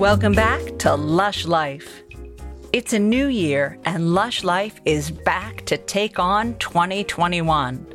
[0.00, 2.04] Welcome back to Lush Life.
[2.72, 7.86] It's a new year, and Lush Life is back to take on 2021.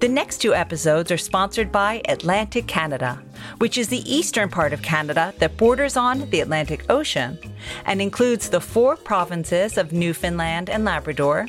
[0.00, 3.22] The next two episodes are sponsored by Atlantic Canada,
[3.58, 7.38] which is the eastern part of Canada that borders on the Atlantic Ocean
[7.84, 11.46] and includes the four provinces of Newfoundland and Labrador,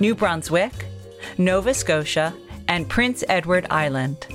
[0.00, 0.86] New Brunswick,
[1.36, 2.32] Nova Scotia,
[2.68, 4.26] and Prince Edward Island.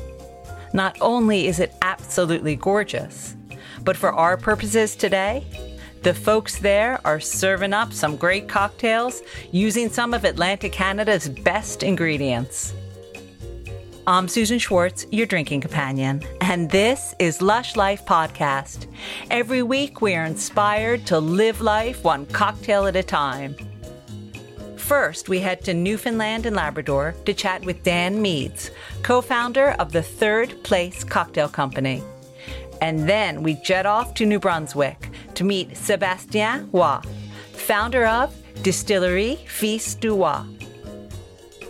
[0.76, 3.36] Not only is it absolutely gorgeous,
[3.90, 5.44] but for our purposes today,
[6.04, 11.82] the folks there are serving up some great cocktails using some of Atlantic Canada's best
[11.82, 12.72] ingredients.
[14.06, 18.86] I'm Susan Schwartz, your drinking companion, and this is Lush Life Podcast.
[19.32, 23.56] Every week, we are inspired to live life one cocktail at a time.
[24.78, 28.70] First, we head to Newfoundland and Labrador to chat with Dan Meades,
[29.02, 32.04] co founder of the Third Place Cocktail Company.
[32.82, 37.00] And then we jet off to New Brunswick to meet Sebastien Roy,
[37.54, 40.44] founder of Distillery Fils du Roy.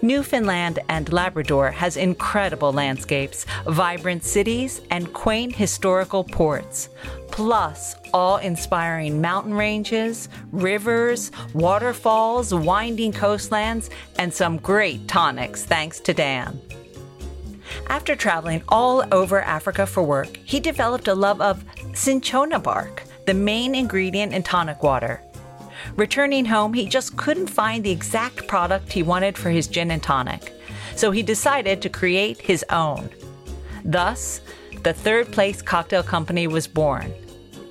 [0.01, 6.89] Newfoundland and Labrador has incredible landscapes, vibrant cities, and quaint historical ports,
[7.31, 16.13] plus awe inspiring mountain ranges, rivers, waterfalls, winding coastlands, and some great tonics thanks to
[16.13, 16.61] Dan.
[17.87, 23.33] After traveling all over Africa for work, he developed a love of cinchona bark, the
[23.33, 25.21] main ingredient in tonic water.
[25.95, 30.03] Returning home, he just couldn't find the exact product he wanted for his gin and
[30.03, 30.53] tonic,
[30.95, 33.09] so he decided to create his own.
[33.85, 34.41] Thus,
[34.83, 37.13] the Third Place Cocktail Company was born,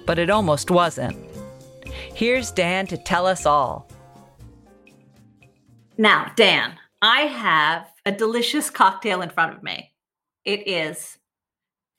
[0.06, 1.16] but it almost wasn't.
[2.14, 3.88] Here's Dan to tell us all.
[5.96, 9.92] Now, Dan, I have a delicious cocktail in front of me.
[10.46, 11.18] It is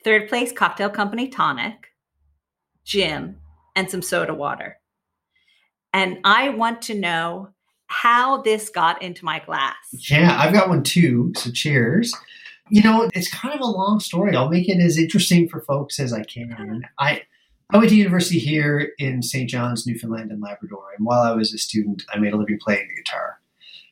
[0.02, 1.86] Third Place Cocktail Company tonic,
[2.84, 3.36] gin,
[3.76, 4.80] and some soda water.
[5.92, 7.50] And I want to know
[7.86, 9.76] how this got into my glass.
[9.92, 11.32] Yeah, I've got one too.
[11.36, 12.12] So cheers.
[12.70, 14.34] You know, it's kind of a long story.
[14.34, 16.52] I'll make it as interesting for folks as I can.
[16.52, 16.88] Uh-huh.
[16.98, 17.22] I
[17.72, 19.48] I went to university here in St.
[19.48, 22.88] John's, Newfoundland and Labrador, and while I was a student, I made a living playing
[22.88, 23.39] the guitar.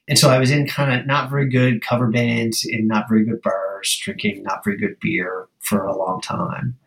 [0.09, 3.25] And so I was in kind of not very good cover bands in not very
[3.25, 6.79] good bars, drinking not very good beer for a long time.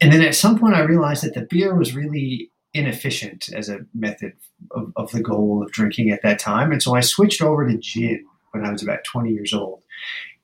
[0.00, 3.86] And then at some point, I realized that the beer was really inefficient as a
[3.94, 4.34] method
[4.72, 6.70] of, of the goal of drinking at that time.
[6.70, 9.82] And so I switched over to gin when I was about 20 years old.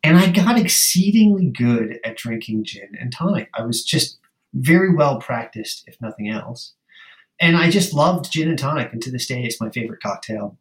[0.03, 3.51] And I got exceedingly good at drinking gin and tonic.
[3.55, 4.19] I was just
[4.55, 6.73] very well practiced, if nothing else.
[7.39, 8.93] And I just loved gin and tonic.
[8.93, 10.57] And to this day, it's my favorite cocktail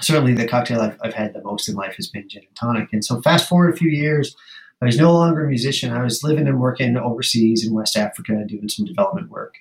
[0.00, 2.88] certainly the cocktail I've, I've had the most in life has been gin and tonic.
[2.92, 4.36] And so fast forward a few years,
[4.82, 5.92] I was no longer a musician.
[5.92, 9.56] I was living and working overseas in West Africa doing some development work.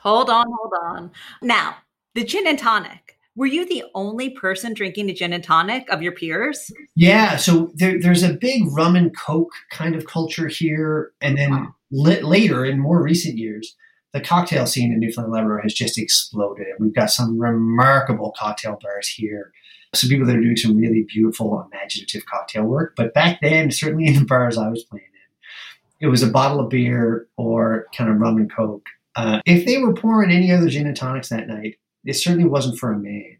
[0.00, 1.10] Hold on, hold on.
[1.40, 1.76] Now,
[2.14, 3.18] the gin and tonic.
[3.34, 6.70] Were you the only person drinking the gin and tonic of your peers?
[6.94, 11.50] Yeah, so there, there's a big rum and coke kind of culture here, and then
[11.50, 11.74] wow.
[11.90, 13.74] later, in more recent years,
[14.12, 16.66] the cocktail scene in Newfoundland Labrador has just exploded.
[16.78, 19.52] We've got some remarkable cocktail bars here.
[19.94, 22.94] Some people that are doing some really beautiful, imaginative cocktail work.
[22.96, 26.60] But back then, certainly in the bars I was playing in, it was a bottle
[26.60, 28.86] of beer or kind of rum and coke.
[29.14, 32.78] Uh, if they were pouring any other gin and tonics that night, it certainly wasn't
[32.78, 33.36] for a man.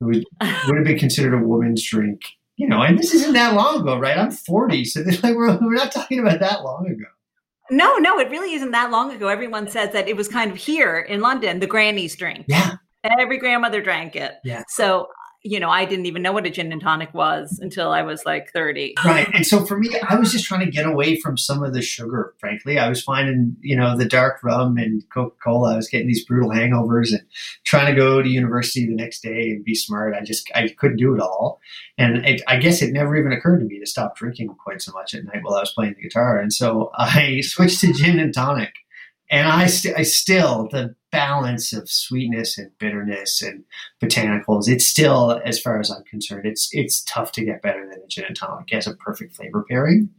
[0.00, 0.24] It would,
[0.66, 2.20] would have been considered a woman's drink.
[2.56, 4.16] You know, and this isn't that long ago, right?
[4.16, 7.06] I'm 40, so like we're, we're not talking about that long ago.
[7.70, 9.28] No, no, it really isn't that long ago.
[9.28, 12.46] Everyone says that it was kind of here in London, the granny's drink.
[12.48, 12.76] Yeah.
[13.18, 14.34] Every grandmother drank it.
[14.44, 14.64] Yeah.
[14.68, 15.08] So
[15.46, 18.24] you know, I didn't even know what a gin and tonic was until I was
[18.26, 18.94] like 30.
[19.04, 19.28] Right.
[19.32, 21.82] And so for me, I was just trying to get away from some of the
[21.82, 22.80] sugar, frankly.
[22.80, 25.74] I was finding, you know, the dark rum and Coca Cola.
[25.74, 27.22] I was getting these brutal hangovers and
[27.64, 30.14] trying to go to university the next day and be smart.
[30.14, 31.60] I just, I couldn't do it all.
[31.96, 34.92] And it, I guess it never even occurred to me to stop drinking quite so
[34.92, 36.40] much at night while I was playing the guitar.
[36.40, 38.74] And so I switched to gin and tonic
[39.30, 43.64] and I, st- I still the balance of sweetness and bitterness and
[44.02, 44.68] botanicals.
[44.68, 48.06] It's still, as far as I'm concerned, it's it's tough to get better than a
[48.06, 50.10] gin and tonic as a perfect flavor pairing.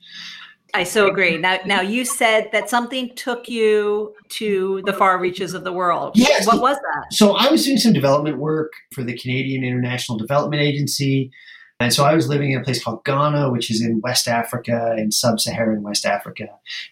[0.73, 1.37] I so agree.
[1.37, 6.11] Now, now you said that something took you to the far reaches of the world.
[6.15, 6.45] Yes.
[6.45, 7.13] What was that?
[7.13, 11.31] So I was doing some development work for the Canadian International Development Agency.
[11.79, 14.95] And so I was living in a place called Ghana, which is in West Africa,
[14.97, 16.47] in sub Saharan West Africa.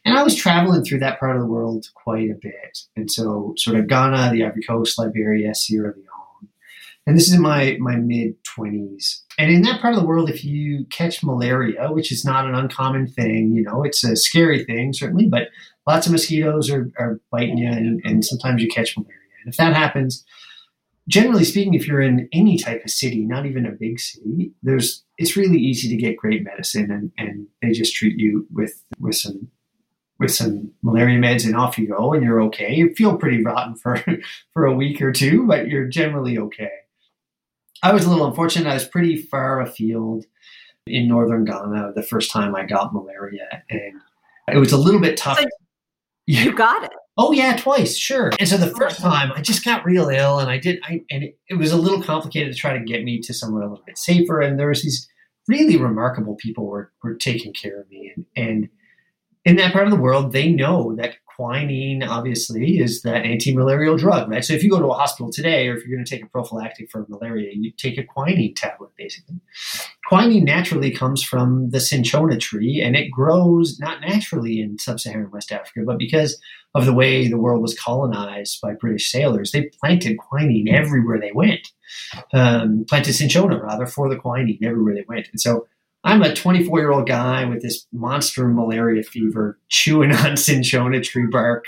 [0.06, 2.80] And I was traveling through that part of the world quite a bit.
[2.96, 6.50] And so, sort of Ghana, the Ivory Coast, Liberia, Sierra Leone.
[7.08, 9.22] And this is in my, my mid 20s.
[9.38, 12.56] And in that part of the world, if you catch malaria, which is not an
[12.56, 15.50] uncommon thing, you know, it's a scary thing, certainly, but
[15.88, 19.18] lots of mosquitoes are, are biting you, and, and sometimes you catch malaria.
[19.44, 20.24] And if that happens,
[21.08, 25.04] generally speaking, if you're in any type of city, not even a big city, there's
[25.18, 29.16] it's really easy to get great medicine, and, and they just treat you with with
[29.16, 29.50] some
[30.20, 32.74] with some malaria meds, and off you go, and you're okay.
[32.74, 34.04] You feel pretty rotten for
[34.54, 36.72] for a week or two, but you're generally okay.
[37.84, 38.70] I was a little unfortunate.
[38.70, 40.26] I was pretty far afield
[40.88, 44.02] in northern Ghana the first time I got malaria, and
[44.52, 45.40] it was a little bit tough.
[45.40, 45.48] So
[46.26, 46.92] you got it.
[47.18, 48.32] Oh yeah, twice, sure.
[48.40, 51.24] And so the first time I just got real ill, and I did, I and
[51.24, 53.86] it, it, was a little complicated to try to get me to somewhere a little
[53.86, 54.42] bit safer.
[54.42, 55.08] And there was these
[55.48, 58.70] really remarkable people were were taking care of me, and and
[59.46, 64.30] in that part of the world, they know that quinine obviously is that anti-malarial drug,
[64.30, 64.44] right?
[64.44, 66.30] So if you go to a hospital today, or if you're going to take a
[66.30, 69.36] prophylactic for malaria, you take a quinine tablet, basically.
[70.08, 75.52] Quinine naturally comes from the cinchona tree, and it grows not naturally in sub-Saharan West
[75.52, 76.40] Africa, but because
[76.74, 81.32] of the way the world was colonized by British sailors, they planted quinine everywhere they
[81.34, 81.72] went.
[82.34, 85.68] Um, planted cinchona rather for the quinine everywhere they went, and so
[86.06, 91.26] I'm a 24 year old guy with this monster malaria fever, chewing on cinchona tree
[91.30, 91.66] bark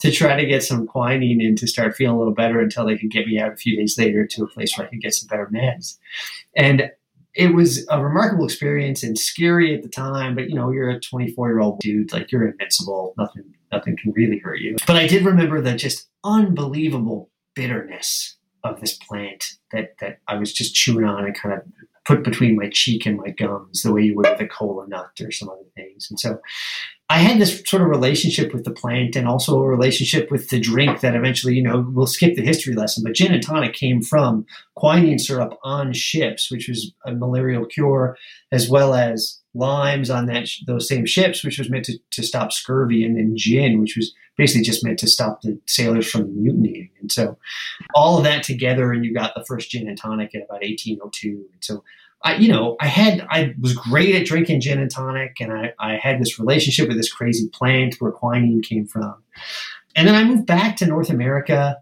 [0.00, 2.96] to try to get some quinine in to start feeling a little better until they
[2.96, 5.14] could get me out a few days later to a place where I could get
[5.14, 5.98] some better meds.
[6.56, 6.90] And
[7.34, 11.00] it was a remarkable experience and scary at the time, but you know, you're a
[11.00, 13.12] 24 year old dude, like you're invincible.
[13.18, 14.76] Nothing, nothing can really hurt you.
[14.86, 20.52] But I did remember the just unbelievable bitterness of this plant that, that I was
[20.52, 21.62] just chewing on and kind of
[22.04, 25.10] put between my cheek and my gums the way you would with a cola nut
[25.20, 26.06] or some other things.
[26.10, 26.38] And so
[27.10, 30.58] I had this sort of relationship with the plant and also a relationship with the
[30.58, 34.00] drink that eventually, you know, we'll skip the history lesson, but gin and tonic came
[34.00, 38.16] from quinine syrup on ships, which was a malarial cure,
[38.52, 42.52] as well as limes on that those same ships, which was meant to, to stop
[42.52, 46.90] scurvy, and then gin, which was basically just meant to stop the sailors from mutinying.
[47.00, 47.38] And so
[47.94, 51.28] all of that together, and you got the first gin and tonic in about 1802.
[51.28, 51.84] And so
[52.22, 55.74] I, you know, I had, I was great at drinking gin and tonic, and I,
[55.78, 59.22] I had this relationship with this crazy plant where quinine came from.
[59.94, 61.76] And then I moved back to North America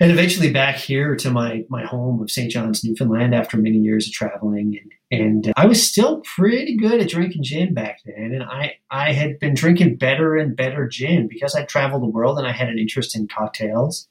[0.00, 2.50] and eventually back here to my my home of St.
[2.50, 7.00] John's, Newfoundland, after many years of traveling, and and uh, I was still pretty good
[7.00, 11.28] at drinking gin back then, and I I had been drinking better and better gin
[11.28, 14.08] because I traveled the world and I had an interest in cocktails.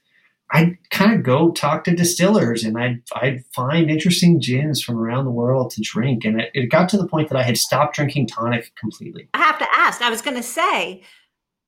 [0.52, 5.26] I'd kind of go talk to distillers and I'd, I'd find interesting gins from around
[5.26, 6.26] the world to drink.
[6.26, 9.30] And it, it got to the point that I had stopped drinking tonic completely.
[9.34, 11.02] I have to ask, I was going to say,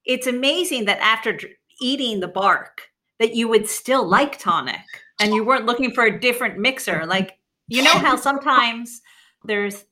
[0.05, 1.39] it's amazing that after
[1.81, 2.89] eating the bark,
[3.19, 4.81] that you would still like tonic
[5.19, 7.05] and you weren't looking for a different mixer.
[7.05, 9.01] Like, you know how sometimes
[9.43, 9.85] there's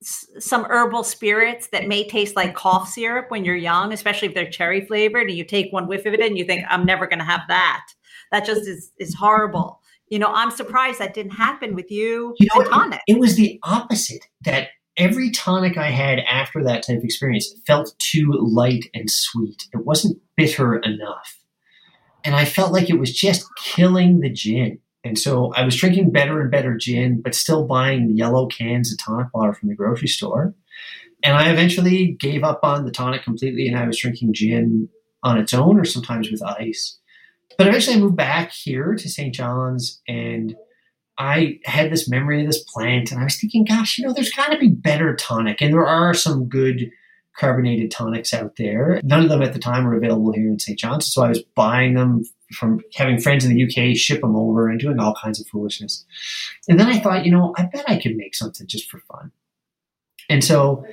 [0.00, 4.48] some herbal spirits that may taste like cough syrup when you're young, especially if they're
[4.48, 7.18] cherry flavored, and you take one whiff of it and you think, I'm never going
[7.18, 7.86] to have that.
[8.30, 9.80] That just is, is horrible.
[10.08, 13.00] You know, I'm surprised that didn't happen with you, you know, tonic.
[13.06, 17.52] It, it was the opposite that every tonic I had after that type of experience
[17.66, 19.66] felt too light and sweet.
[19.72, 21.37] It wasn't bitter enough
[22.24, 24.78] and I felt like it was just killing the gin.
[25.04, 28.98] And so I was drinking better and better gin, but still buying yellow cans of
[28.98, 30.54] tonic water from the grocery store.
[31.22, 34.88] And I eventually gave up on the tonic completely, and I was drinking gin
[35.22, 36.98] on its own or sometimes with ice.
[37.56, 39.34] But eventually I moved back here to St.
[39.34, 40.54] John's and
[41.18, 44.32] I had this memory of this plant, and I was thinking, gosh, you know, there's
[44.32, 45.60] got to be better tonic.
[45.60, 46.90] And there are some good
[47.38, 49.00] carbonated tonics out there.
[49.04, 50.78] None of them at the time were available here in St.
[50.78, 54.68] John's, so I was buying them from having friends in the UK ship them over
[54.68, 56.04] and doing all kinds of foolishness.
[56.68, 59.32] And then I thought, you know, I bet I could make something just for fun.
[60.28, 60.84] And so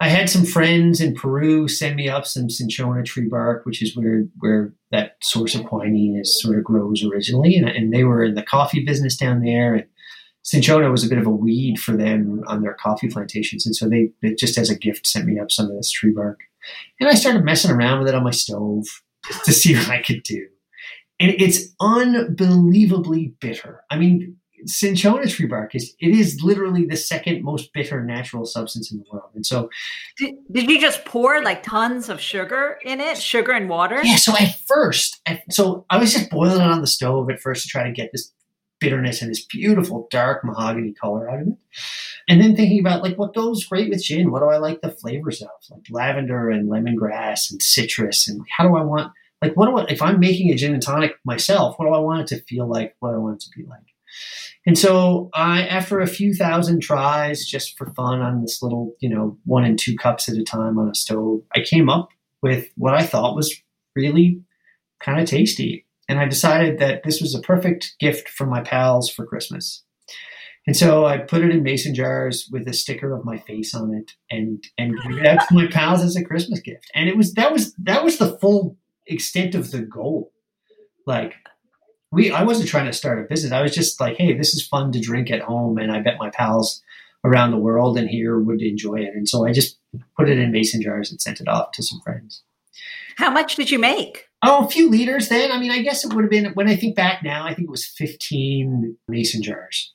[0.00, 3.96] I had some friends in Peru send me up some cinchona tree bark, which is
[3.96, 8.22] where where that source of quinine is sort of grows originally, and, and they were
[8.24, 9.74] in the coffee business down there.
[9.74, 9.86] And
[10.48, 13.86] cinchona was a bit of a weed for them on their coffee plantations, and so
[13.86, 16.40] they, they just as a gift sent me up some of this tree bark,
[16.98, 18.86] and I started messing around with it on my stove
[19.44, 20.46] to see what I could do,
[21.20, 23.84] and it's unbelievably bitter.
[23.90, 28.90] I mean, cinchona tree bark is it is literally the second most bitter natural substance
[28.90, 29.68] in the world, and so
[30.16, 34.00] did, did you just pour like tons of sugar in it, sugar and water?
[34.02, 34.16] Yeah.
[34.16, 37.64] So at first, at, so I was just boiling it on the stove at first
[37.64, 38.32] to try to get this
[38.80, 41.54] bitterness and this beautiful dark mahogany color out of it.
[42.28, 44.30] And then thinking about like what goes great with gin.
[44.30, 45.48] What do I like the flavors of?
[45.70, 48.28] Like lavender and lemongrass and citrus.
[48.28, 50.82] And how do I want like what do I if I'm making a gin and
[50.82, 52.94] tonic myself, what do I want it to feel like?
[53.00, 53.80] What do I want it to be like?
[54.66, 59.08] And so I, after a few thousand tries, just for fun on this little, you
[59.08, 62.10] know, one and two cups at a time on a stove, I came up
[62.42, 63.54] with what I thought was
[63.96, 64.42] really
[65.00, 65.86] kind of tasty.
[66.08, 69.82] And I decided that this was a perfect gift for my pals for Christmas.
[70.66, 73.94] And so I put it in mason jars with a sticker of my face on
[73.94, 76.90] it and and gave it to my pals as a Christmas gift.
[76.94, 80.30] And it was that was that was the full extent of the goal.
[81.06, 81.36] Like
[82.12, 83.52] we I wasn't trying to start a business.
[83.52, 86.18] I was just like, hey, this is fun to drink at home and I bet
[86.18, 86.82] my pals
[87.24, 89.14] around the world and here would enjoy it.
[89.14, 89.78] And so I just
[90.18, 92.42] put it in mason jars and sent it off to some friends.
[93.16, 94.27] How much did you make?
[94.42, 95.50] Oh, a few liters then.
[95.50, 97.66] I mean, I guess it would have been when I think back now, I think
[97.66, 99.92] it was 15 mason jars.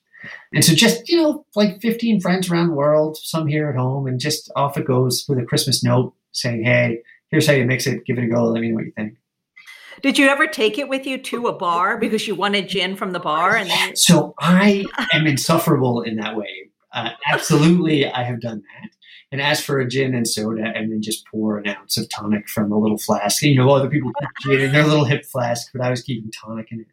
[0.54, 4.08] And so just, you know, like 15 friends around the world, some here at home,
[4.08, 7.88] and just off it goes with a Christmas note saying, hey, here's how you mix
[7.88, 9.16] it, give it a go, let me know what you think.
[10.02, 13.12] Did you ever take it with you to a bar because you wanted gin from
[13.12, 13.56] the bar?
[13.56, 16.70] And then- so I am insufferable in that way.
[16.94, 18.90] Uh, absolutely, I have done that.
[19.34, 22.48] And ask for a gin and soda, and then just pour an ounce of tonic
[22.48, 23.42] from a little flask.
[23.42, 26.32] You know, other people keep gin in their little hip flask, but I was keeping
[26.32, 26.88] tonic in it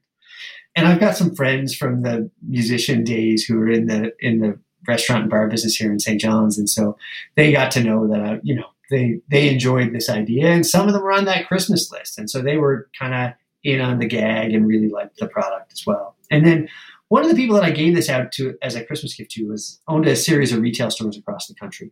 [0.77, 4.59] and I've got some friends from the musician days who are in the in the
[4.89, 6.21] restaurant and bar business here in St.
[6.21, 6.97] John's, and so
[7.37, 10.87] they got to know that I, you know they they enjoyed this idea, and some
[10.87, 13.33] of them were on that Christmas list, and so they were kind of
[13.63, 16.17] in on the gag and really liked the product as well.
[16.31, 16.69] And then
[17.09, 19.49] one of the people that I gave this out to as a Christmas gift to
[19.49, 21.91] was owned a series of retail stores across the country.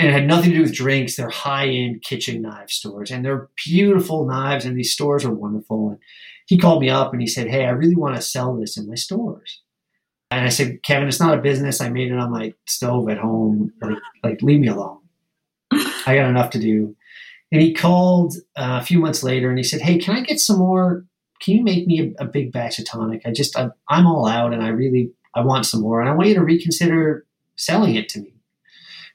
[0.00, 1.16] And it had nothing to do with drinks.
[1.16, 5.90] They're high end kitchen knife stores, and they're beautiful knives, and these stores are wonderful.
[5.90, 5.98] And
[6.46, 8.88] he called me up and he said, Hey, I really want to sell this in
[8.88, 9.60] my stores.
[10.30, 11.80] And I said, Kevin, it's not a business.
[11.80, 13.72] I made it on my stove at home.
[13.82, 15.00] Like, like leave me alone.
[15.70, 16.96] I got enough to do.
[17.52, 20.40] And he called uh, a few months later and he said, Hey, can I get
[20.40, 21.04] some more?
[21.40, 23.22] Can you make me a, a big batch of tonic?
[23.26, 26.00] I just, I, I'm all out and I really, I want some more.
[26.00, 27.26] And I want you to reconsider
[27.56, 28.39] selling it to me.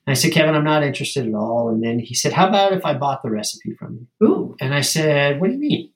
[0.05, 1.69] And I said, Kevin, I'm not interested at all.
[1.69, 4.27] And then he said, How about if I bought the recipe from you?
[4.27, 4.55] Ooh.
[4.61, 5.91] And I said, What do you mean?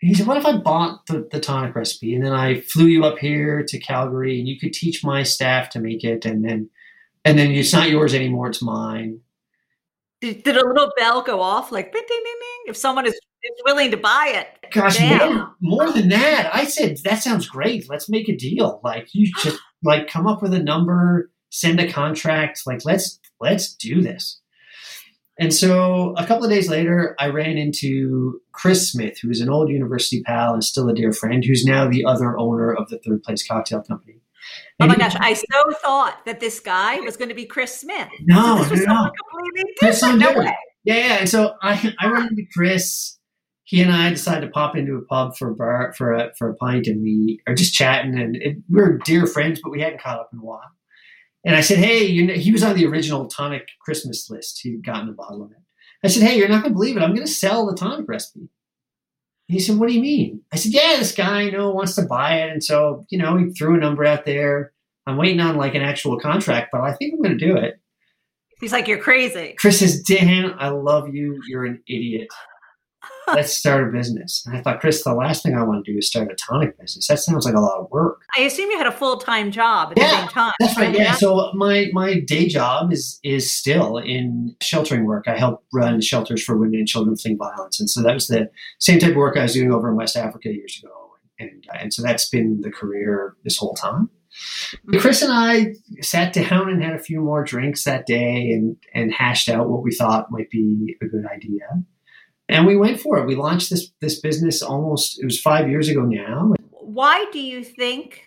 [0.00, 3.04] he said, What if I bought the, the tonic recipe and then I flew you
[3.04, 6.70] up here to Calgary and you could teach my staff to make it and then
[7.24, 9.20] and then it's not yours anymore, it's mine.
[10.20, 13.14] Did, did a little bell go off like ding, ding, ding, ding, if someone is,
[13.14, 14.72] is willing to buy it?
[14.72, 16.50] Gosh, more, more than that.
[16.54, 17.90] I said, that sounds great.
[17.90, 18.80] Let's make a deal.
[18.84, 22.62] Like you just like come up with a number, send a contract.
[22.66, 24.40] Like let's let's do this.
[25.38, 29.50] And so a couple of days later, I ran into Chris Smith, who is an
[29.50, 32.98] old university pal and still a dear friend, who's now the other owner of the
[32.98, 34.14] Third Place Cocktail Company.
[34.80, 37.44] Oh and oh my gosh, I so thought that this guy was going to be
[37.44, 38.08] Chris Smith.
[38.22, 39.10] No, so no, no.
[39.10, 40.18] completely different.
[40.18, 40.56] No way.
[40.84, 41.16] Yeah, yeah.
[41.20, 43.18] And so I, I ran into Chris.
[43.64, 46.48] He and I decided to pop into a pub for a bar for a for
[46.48, 49.80] a pint, and we are just chatting, and it, we we're dear friends, but we
[49.80, 50.70] hadn't caught up in a while.
[51.46, 54.60] And I said, hey, you know, he was on the original tonic Christmas list.
[54.62, 55.58] He'd gotten a bottle of it.
[56.04, 57.02] I said, hey, you're not going to believe it.
[57.02, 58.40] I'm going to sell the tonic recipe.
[58.40, 58.48] And
[59.54, 60.42] he said, what do you mean?
[60.52, 62.50] I said, yeah, this guy I know wants to buy it.
[62.50, 64.72] And so, you know, he threw a number out there.
[65.06, 67.80] I'm waiting on like an actual contract, but I think I'm going to do it.
[68.60, 69.54] He's like, you're crazy.
[69.56, 71.40] Chris says, Dan, I love you.
[71.46, 72.28] You're an idiot
[73.28, 74.44] let's start a business.
[74.46, 76.78] And I thought, Chris, the last thing I want to do is start a tonic
[76.78, 77.08] business.
[77.08, 78.22] That sounds like a lot of work.
[78.36, 80.52] I assume you had a full time job at yeah, the same time.
[80.60, 80.94] That's right.
[80.94, 81.02] Yeah.
[81.02, 81.14] yeah.
[81.14, 85.26] So my my day job is is still in sheltering work.
[85.26, 88.50] I help run shelters for women and children fleeing violence, and so that was the
[88.78, 90.92] same type of work I was doing over in West Africa years ago.
[91.38, 94.10] And and so that's been the career this whole time.
[94.74, 94.98] Mm-hmm.
[94.98, 99.12] Chris and I sat down and had a few more drinks that day and and
[99.12, 101.66] hashed out what we thought might be a good idea
[102.48, 103.26] and we went for it.
[103.26, 106.54] We launched this this business almost it was five years ago now.
[106.70, 108.22] Why do you think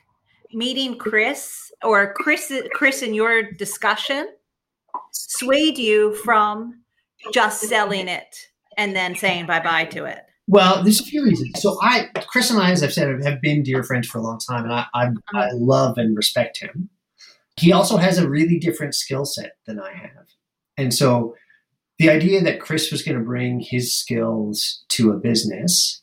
[0.53, 4.27] meeting Chris or Chris Chris in your discussion
[5.11, 6.81] swayed you from
[7.33, 8.35] just selling it
[8.77, 10.25] and then saying bye bye to it?
[10.47, 11.61] Well, there's a few reasons.
[11.61, 14.39] So I, Chris and I, as I've said, have been dear friends for a long
[14.39, 15.49] time, and I, I, I uh-huh.
[15.53, 16.89] love and respect him.
[17.55, 20.25] He also has a really different skill set than I have,
[20.75, 21.35] and so
[21.99, 26.01] the idea that Chris was going to bring his skills to a business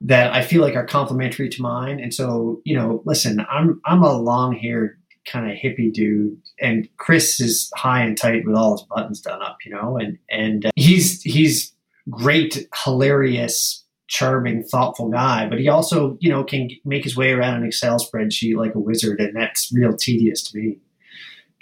[0.00, 2.00] that I feel like are complementary to mine.
[2.00, 6.88] And so, you know, listen, I'm I'm a long haired kind of hippie dude, and
[6.96, 10.66] Chris is high and tight with all his buttons done up, you know, and and
[10.66, 11.74] uh, he's he's
[12.08, 17.56] great, hilarious, charming, thoughtful guy, but he also, you know, can make his way around
[17.56, 20.78] an Excel spreadsheet like a wizard, and that's real tedious to me.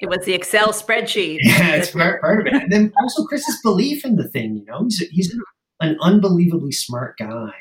[0.00, 1.38] It was the Excel spreadsheet.
[1.42, 2.62] Yeah, it's part, part of it.
[2.62, 5.36] And then also Chris's belief in the thing, you know, he's, he's
[5.80, 7.52] an unbelievably smart guy.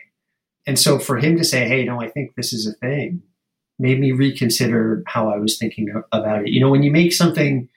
[0.68, 3.24] And so for him to say, hey, no, I think this is a thing,
[3.80, 6.50] made me reconsider how I was thinking about it.
[6.50, 7.70] You know, when you make something,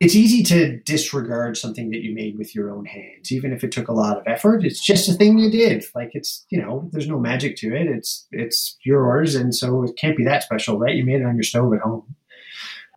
[0.00, 3.72] it's easy to disregard something that you made with your own hands, even if it
[3.72, 4.64] took a lot of effort.
[4.64, 5.84] It's just a thing you did.
[5.94, 7.86] Like it's, you know, there's no magic to it.
[7.86, 10.94] It's it's yours, and so it can't be that special, right?
[10.94, 12.14] You made it on your stove at home.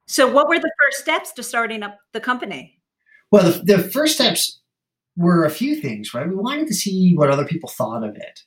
[0.10, 2.80] So, what were the first steps to starting up the company?
[3.32, 4.60] Well, the, the first steps
[5.16, 6.28] were a few things, right?
[6.28, 8.42] We wanted to see what other people thought of it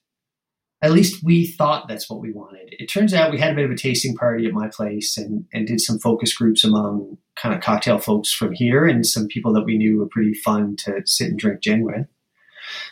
[0.83, 2.75] at least we thought that's what we wanted.
[2.79, 5.47] It turns out we had a bit of a tasting party at my place and,
[5.53, 9.53] and did some focus groups among kind of cocktail folks from here and some people
[9.53, 12.09] that we knew were pretty fun to sit and drink gin with.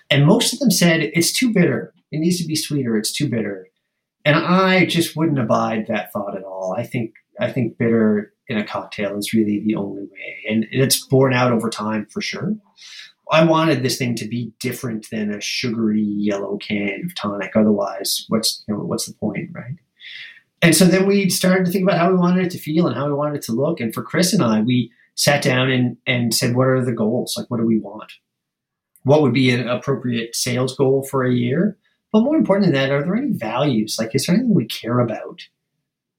[0.08, 1.92] And most of them said, it's too bitter.
[2.12, 2.96] It needs to be sweeter.
[2.96, 3.66] It's too bitter.
[4.24, 6.74] And I just wouldn't abide that thought at all.
[6.76, 10.44] I think I think bitter in a cocktail is really the only way.
[10.48, 12.54] And it's borne out over time for sure.
[13.30, 17.54] I wanted this thing to be different than a sugary yellow can of tonic.
[17.54, 19.76] Otherwise, what's you know, what's the point, right?
[20.62, 22.96] And so then we started to think about how we wanted it to feel and
[22.96, 23.80] how we wanted it to look.
[23.80, 27.34] And for Chris and I, we sat down and, and said, what are the goals?
[27.36, 28.12] Like, what do we want?
[29.04, 31.78] What would be an appropriate sales goal for a year?
[32.12, 33.96] But more important than that, are there any values?
[33.98, 35.42] Like, is there anything we care about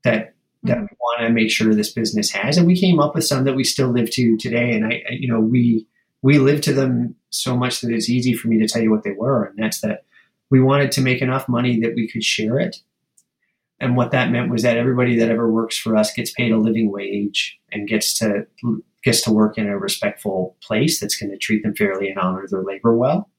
[0.03, 0.83] that that mm-hmm.
[0.83, 2.57] we want to make sure this business has?
[2.57, 4.73] And we came up with some that we still live to today.
[4.73, 5.87] And I, I you know, we
[6.21, 9.03] we live to them so much that it's easy for me to tell you what
[9.03, 9.45] they were.
[9.45, 10.05] And that's that
[10.49, 12.77] we wanted to make enough money that we could share it.
[13.79, 16.57] And what that meant was that everybody that ever works for us gets paid a
[16.57, 18.45] living wage and gets to
[19.03, 22.45] gets to work in a respectful place that's going to treat them fairly and honor
[22.47, 23.31] their labor well.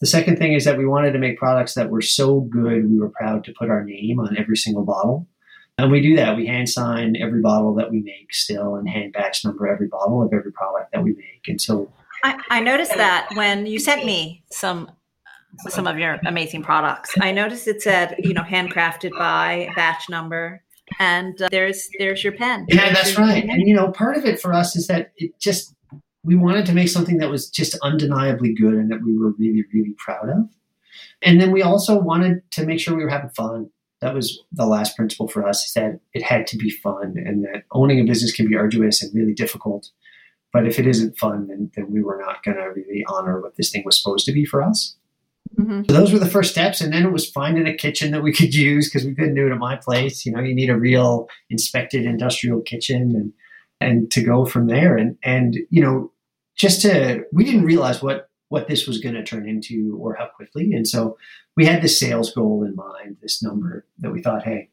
[0.00, 2.98] The second thing is that we wanted to make products that were so good we
[2.98, 5.28] were proud to put our name on every single bottle.
[5.76, 6.36] And we do that.
[6.36, 10.22] We hand sign every bottle that we make still and hand batch number every bottle
[10.22, 11.48] of every product that we make.
[11.48, 11.90] And so
[12.22, 14.90] I, I noticed that when you sent me some
[15.68, 20.62] some of your amazing products, I noticed it said you know handcrafted by batch number,
[20.98, 22.66] and uh, there's there's your pen.
[22.68, 23.44] Yeah, that's right.
[23.44, 25.74] And you know, part of it for us is that it just
[26.24, 29.64] we wanted to make something that was just undeniably good and that we were really
[29.72, 30.48] really proud of.
[31.22, 33.70] And then we also wanted to make sure we were having fun.
[34.04, 37.42] That was the last principle for us is that it had to be fun and
[37.44, 39.90] that owning a business can be arduous and really difficult.
[40.52, 43.56] But if it isn't fun, then, then we were not going to really honor what
[43.56, 44.94] this thing was supposed to be for us.
[45.58, 45.84] Mm-hmm.
[45.88, 48.30] So those were the first steps, and then it was finding a kitchen that we
[48.30, 50.26] could use because we couldn't do it at my place.
[50.26, 53.32] You know, you need a real inspected industrial kitchen, and
[53.80, 54.98] and to go from there.
[54.98, 56.12] And and you know,
[56.56, 60.26] just to we didn't realize what what this was going to turn into or how
[60.26, 60.72] quickly.
[60.72, 61.16] And so
[61.56, 64.70] we had this sales goal in mind, this number that we thought, hey,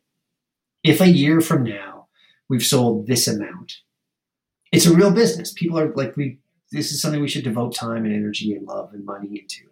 [0.83, 2.07] if a year from now
[2.49, 3.77] we've sold this amount,
[4.71, 5.53] it's a real business.
[5.53, 6.39] People are like, we,
[6.71, 9.69] this is something we should devote time and energy and love and money into.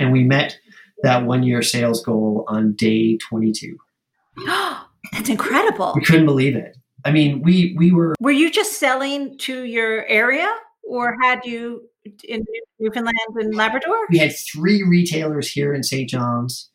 [0.00, 0.58] And we met
[1.02, 3.76] that one year sales goal on day 22.
[5.12, 5.92] That's incredible.
[5.94, 6.76] We couldn't believe it.
[7.04, 8.14] I mean, we, we were.
[8.20, 10.52] Were you just selling to your area
[10.82, 11.88] or had you
[12.24, 12.44] in
[12.78, 14.06] Newfoundland and Labrador?
[14.10, 16.08] We had three retailers here in St.
[16.08, 16.70] John's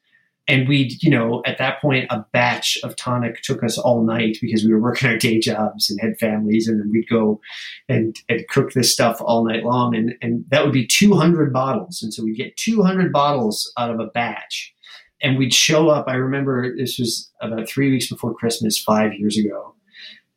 [0.48, 4.38] and we you know at that point a batch of tonic took us all night
[4.42, 7.40] because we were working our day jobs and had families and then we'd go
[7.88, 12.02] and, and cook this stuff all night long and, and that would be 200 bottles
[12.02, 14.74] and so we'd get 200 bottles out of a batch
[15.22, 19.38] and we'd show up i remember this was about three weeks before christmas five years
[19.38, 19.74] ago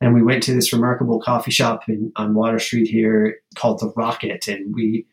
[0.01, 3.93] and we went to this remarkable coffee shop in, on water street here called the
[3.95, 5.05] rocket and we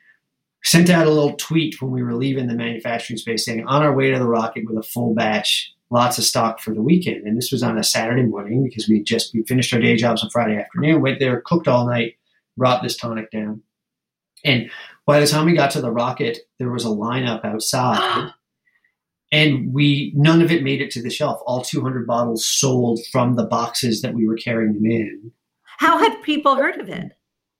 [0.64, 3.94] sent out a little tweet when we were leaving the manufacturing space saying, on our
[3.94, 7.26] way to the rocket with a full batch, lots of stock for the weekend.
[7.26, 10.22] And this was on a Saturday morning because we just we finished our day jobs
[10.22, 12.14] on Friday afternoon, went there, cooked all night,
[12.56, 13.62] brought this tonic down.
[14.44, 14.70] And
[15.06, 18.32] by the time we got to the rocket, there was a lineup outside.
[19.32, 21.40] and we none of it made it to the shelf.
[21.46, 25.32] All 200 bottles sold from the boxes that we were carrying them in.
[25.78, 27.12] How had people heard of it?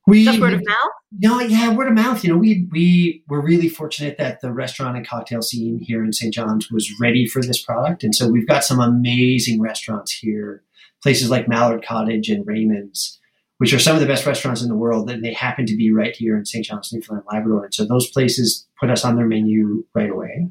[0.05, 0.91] We, Just word of mouth?
[1.19, 2.23] No, yeah, word of mouth.
[2.23, 6.11] You know, we we were really fortunate that the restaurant and cocktail scene here in
[6.11, 6.33] St.
[6.33, 10.63] John's was ready for this product, and so we've got some amazing restaurants here,
[11.01, 13.17] places like Mallard Cottage and Raymond's,
[13.59, 15.89] which are some of the best restaurants in the world, and they happen to be
[15.91, 16.65] right here in St.
[16.65, 17.65] John's, Newfoundland, Labrador.
[17.65, 20.49] And so those places put us on their menu right away,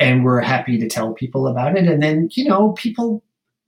[0.00, 1.86] and we're happy to tell people about it.
[1.86, 3.22] And then you know, people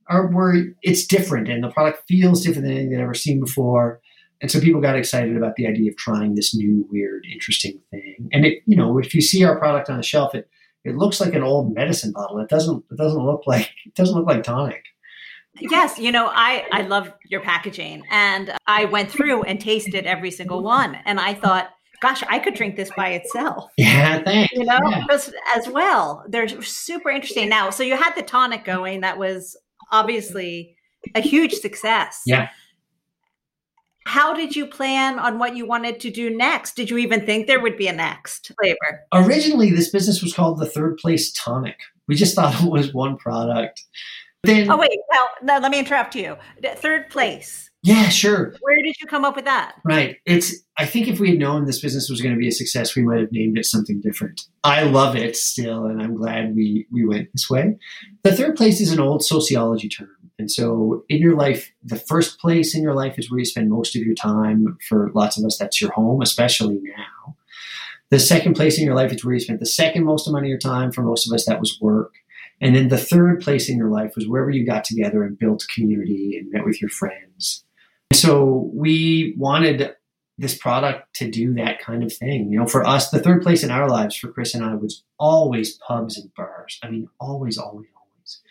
[0.09, 4.01] are were it's different, and the product feels different than anything they've ever seen before
[4.43, 8.29] and so people got excited about the idea of trying this new, weird, interesting thing.
[8.33, 10.51] And it, you know, if you see our product on the shelf, it
[10.85, 12.41] it looks like an old medicine bottle.
[12.41, 14.83] It doesn't it doesn't look like it doesn't look like tonic.
[15.61, 20.33] Yes, you know, I I love your packaging, and I went through and tasted every
[20.33, 21.71] single one, and I thought,
[22.03, 23.71] gosh, I could drink this by itself.
[23.79, 24.53] Yeah, thanks.
[24.53, 25.05] You know, yeah.
[25.11, 26.25] as, as well.
[26.29, 27.49] They're super interesting.
[27.49, 29.57] Now, so you had the tonic going that was
[29.91, 30.77] obviously
[31.15, 32.23] a huge success.
[32.27, 32.49] Yeah.
[34.05, 36.75] How did you plan on what you wanted to do next?
[36.75, 39.01] Did you even think there would be a next flavor?
[39.13, 41.79] Originally, this business was called the Third Place Tonic.
[42.09, 43.83] We just thought it was one product.
[44.43, 46.37] Then, oh wait, now, now let me interrupt you.
[46.77, 47.71] Third place.
[47.85, 48.55] Yeah, sure.
[48.61, 49.75] Where did you come up with that?
[49.85, 50.19] Right.
[50.25, 52.95] It's I think if we had known this business was going to be a success,
[52.95, 54.43] we might have named it something different.
[54.63, 57.77] I love it still, and I'm glad we we went this way.
[58.23, 60.17] The third place is an old sociology term.
[60.39, 63.69] And so in your life, the first place in your life is where you spend
[63.69, 64.79] most of your time.
[64.89, 67.37] For lots of us, that's your home, especially now.
[68.11, 70.49] The second place in your life is where you spent the second most amount of
[70.49, 70.93] your time.
[70.93, 72.15] For most of us, that was work.
[72.61, 75.67] And then the third place in your life was wherever you got together and built
[75.75, 77.65] community and met with your friends.
[78.13, 79.95] And so we wanted
[80.37, 82.53] this product to do that kind of thing.
[82.53, 85.03] You know, for us, the third place in our lives for Chris and I was
[85.19, 86.79] always pubs and bars.
[86.83, 88.43] I mean, always, always, always.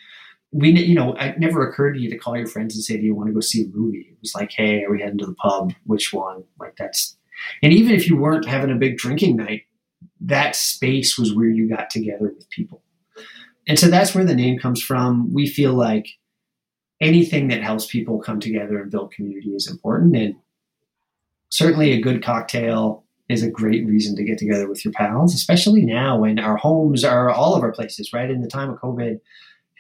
[0.52, 3.04] We, you know, it never occurred to you to call your friends and say, "Do
[3.04, 5.28] you want to go see a movie?" It was like, "Hey, are we heading to
[5.28, 5.74] the pub?
[5.86, 7.16] Which one?" Like that's,
[7.62, 9.66] and even if you weren't having a big drinking night,
[10.22, 12.82] that space was where you got together with people.
[13.68, 15.32] And so that's where the name comes from.
[15.32, 16.08] We feel like
[17.02, 20.16] anything that helps people come together and build community is important.
[20.16, 20.36] And
[21.50, 25.84] certainly a good cocktail is a great reason to get together with your pals, especially
[25.84, 28.30] now when our homes are all of our places, right?
[28.30, 29.20] In the time of COVID,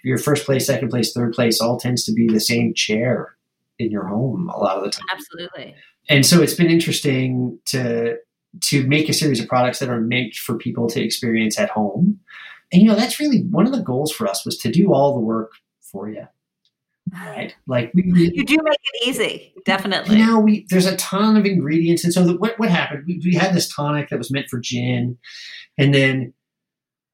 [0.03, 3.35] your first place, second place, third place all tends to be the same chair
[3.77, 5.05] in your home a lot of the time.
[5.11, 5.75] Absolutely.
[6.09, 8.17] And so it's been interesting to
[8.63, 12.19] to make a series of products that are meant for people to experience at home.
[12.71, 15.13] And you know, that's really one of the goals for us was to do all
[15.13, 16.27] the work for you
[17.13, 17.55] right?
[17.67, 20.17] Like we really, you do make it easy, definitely.
[20.17, 23.03] You know, we there's a ton of ingredients, and so the, what what happened?
[23.07, 25.17] We, we had this tonic that was meant for gin,
[25.77, 26.33] and then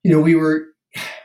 [0.03, 0.67] you know we were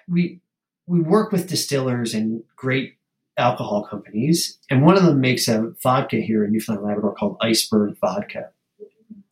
[0.09, 0.41] we
[0.87, 2.97] we work with distillers and great
[3.37, 7.97] alcohol companies, and one of them makes a vodka here in Newfoundland Labrador called Iceberg
[8.01, 8.51] Vodka.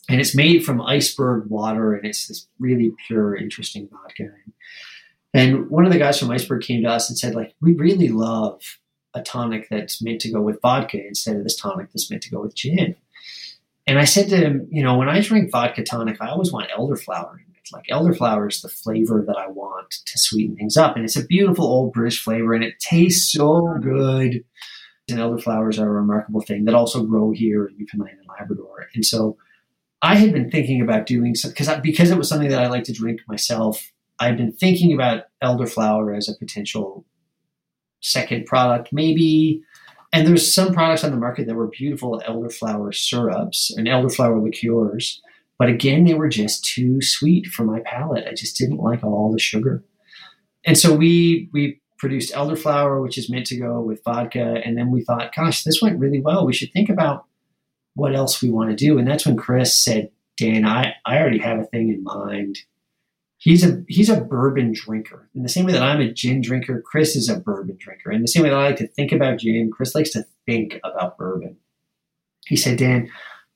[0.08, 4.30] And it's made from iceberg water, and it's this really pure, interesting vodka.
[5.32, 8.08] And one of the guys from Iceberg came to us and said, like, we really
[8.08, 8.60] love
[9.14, 12.30] a tonic that's meant to go with vodka instead of this tonic that's meant to
[12.30, 12.96] go with gin.
[13.86, 16.70] And I said to him, you know, when I drink vodka tonic, I always want
[16.70, 17.38] elderflower.
[17.58, 20.96] It's like elderflower is the flavor that I want to sweeten things up.
[20.96, 24.44] And it's a beautiful old British flavor and it tastes so good.
[25.08, 28.88] And elderflowers are a remarkable thing that also grow here in Newfoundland and Labrador.
[28.94, 29.36] And so
[30.02, 32.84] I had been thinking about doing some because because it was something that I like
[32.84, 33.92] to drink myself.
[34.18, 37.04] I've been thinking about elderflower as a potential
[38.00, 39.62] second product, maybe.
[40.12, 45.22] And there's some products on the market that were beautiful elderflower syrups and elderflower liqueurs,
[45.58, 48.26] but again, they were just too sweet for my palate.
[48.26, 49.84] I just didn't like all the sugar.
[50.64, 54.90] And so we we produced elderflower, which is meant to go with vodka, and then
[54.90, 56.46] we thought, gosh, this went really well.
[56.46, 57.26] We should think about
[57.94, 58.98] what else we want to do.
[58.98, 62.58] And that's when Chris said, Dan, I, I already have a thing in mind
[63.40, 65.28] he's a he's a bourbon drinker.
[65.34, 68.12] In the same way that I'm a gin drinker, Chris is a bourbon drinker.
[68.12, 70.78] In the same way that I like to think about gin, Chris likes to think
[70.84, 71.56] about bourbon.
[72.46, 73.10] He said, Dan,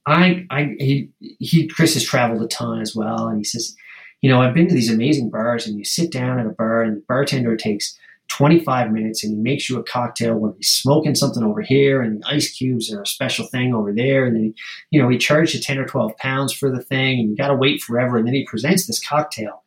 [0.07, 3.77] I I he, he Chris has traveled a ton as well, and he says,
[4.21, 6.83] you know, I've been to these amazing bars, and you sit down at a bar,
[6.83, 7.97] and the bartender takes
[8.29, 12.23] 25 minutes and he makes you a cocktail where he's smoking something over here and
[12.23, 14.25] the ice cubes are a special thing over there.
[14.25, 14.55] And then, he,
[14.91, 17.49] you know, he charges you 10 or 12 pounds for the thing and you got
[17.49, 18.17] to wait forever.
[18.17, 19.64] And then he presents this cocktail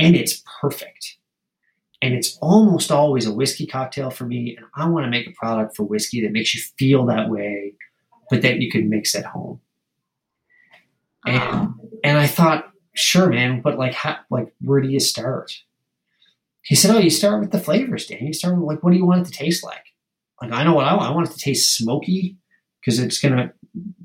[0.00, 1.16] and it's perfect.
[2.02, 4.56] And it's almost always a whiskey cocktail for me.
[4.56, 7.74] And I want to make a product for whiskey that makes you feel that way,
[8.30, 9.60] but that you can mix at home.
[11.26, 11.66] And, uh-huh.
[12.02, 15.52] and I thought, sure, man, but like, how, like, where do you start?
[16.62, 18.26] He said, oh, you start with the flavors, Dan.
[18.26, 19.84] You start with like, what do you want it to taste like?
[20.40, 21.10] Like, I know what I want.
[21.10, 22.38] I want it to taste smoky
[22.80, 23.52] because it's going to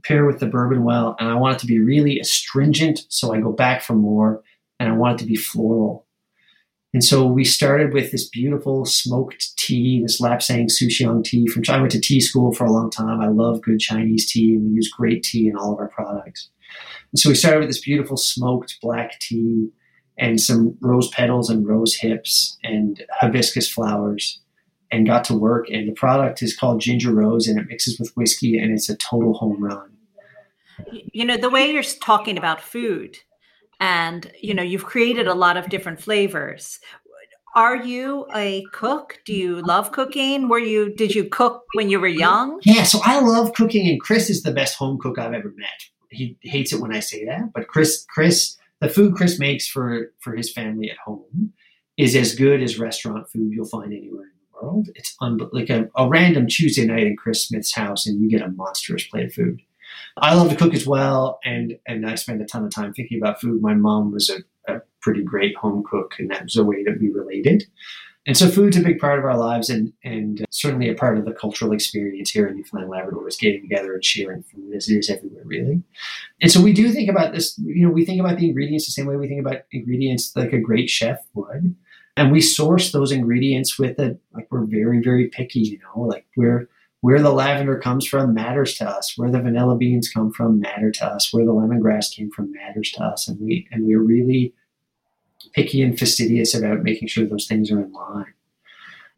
[0.03, 1.15] pair with the bourbon well.
[1.17, 3.01] And I want it to be really astringent.
[3.07, 4.43] So I go back for more
[4.79, 6.05] and I want it to be floral.
[6.93, 11.77] And so we started with this beautiful smoked tea, this Lapsang Souchong tea from I
[11.77, 13.19] went to tea school for a long time.
[13.19, 16.49] I love good Chinese tea, and we use great tea in all of our products.
[17.11, 19.71] And so we started with this beautiful smoked black tea
[20.17, 24.39] and some rose petals and rose hips and hibiscus flowers
[24.91, 25.69] and got to work.
[25.69, 28.95] And the product is called Ginger Rose and it mixes with whiskey and it's a
[28.95, 29.91] total home run.
[31.11, 33.17] You know, the way you're talking about food,
[33.79, 36.79] and you know you've created a lot of different flavors.
[37.55, 39.21] Are you a cook?
[39.25, 40.49] Do you love cooking?
[40.49, 42.59] Were you did you cook when you were young?
[42.63, 45.69] Yeah so i love cooking and chris is the best home cook i've ever met.
[46.09, 50.11] He hates it when i say that but chris chris the food chris makes for
[50.19, 51.53] for his family at home
[51.97, 54.89] is as good as restaurant food you'll find anywhere in the world.
[54.95, 58.41] It's un- like a, a random Tuesday night in Chris Smith's house, and you get
[58.41, 59.61] a monstrous plate of food.
[60.17, 63.17] I love to cook as well, and and I spend a ton of time thinking
[63.17, 63.61] about food.
[63.61, 66.99] My mom was a, a pretty great home cook, and that was a way that
[66.99, 67.65] we related.
[68.27, 71.17] And so food's a big part of our lives and, and uh, certainly a part
[71.17, 74.89] of the cultural experience here in Newfoundland Labrador is getting together and sharing food as
[74.89, 75.83] it is everywhere, really.
[76.41, 78.93] And so we do think about this, you know, we think about the ingredients the
[78.93, 81.75] same way we think about ingredients like a great chef would.
[82.17, 86.25] And we source those ingredients with it, like we're very, very picky, you know, like
[86.33, 86.67] where
[87.05, 90.89] where the lavender comes from matters to us, where the vanilla beans come from matter
[90.89, 93.27] to us, where the lemongrass came from matters to us.
[93.27, 94.55] And we and we're really
[95.53, 98.33] picky and fastidious about making sure those things are in line.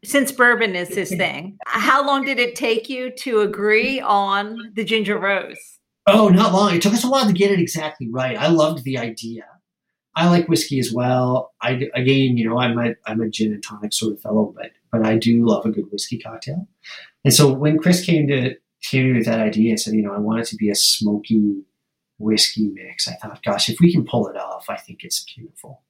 [0.04, 4.84] Since bourbon is his thing, how long did it take you to agree on the
[4.84, 5.78] ginger rose?
[6.06, 6.74] Oh, not long.
[6.74, 8.36] It took us a while to get it exactly right.
[8.36, 9.44] I loved the idea.
[10.18, 11.52] I like whiskey as well.
[11.62, 14.72] I again, you know, I'm a I'm a gin and tonic sort of fellow, but
[14.92, 16.68] but I do love a good whiskey cocktail.
[17.24, 20.18] And so when Chris came to came with that idea and said, you know, I
[20.18, 21.62] want it to be a smoky
[22.18, 25.82] whiskey mix, I thought, gosh, if we can pull it off, I think it's beautiful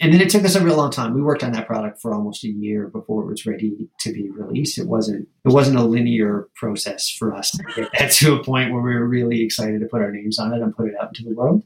[0.00, 1.14] and then it took us a real long time.
[1.14, 4.28] We worked on that product for almost a year before it was ready to be
[4.30, 4.78] released.
[4.78, 8.72] It wasn't it wasn't a linear process for us to get that to a point
[8.72, 11.08] where we were really excited to put our names on it and put it out
[11.08, 11.62] into the world.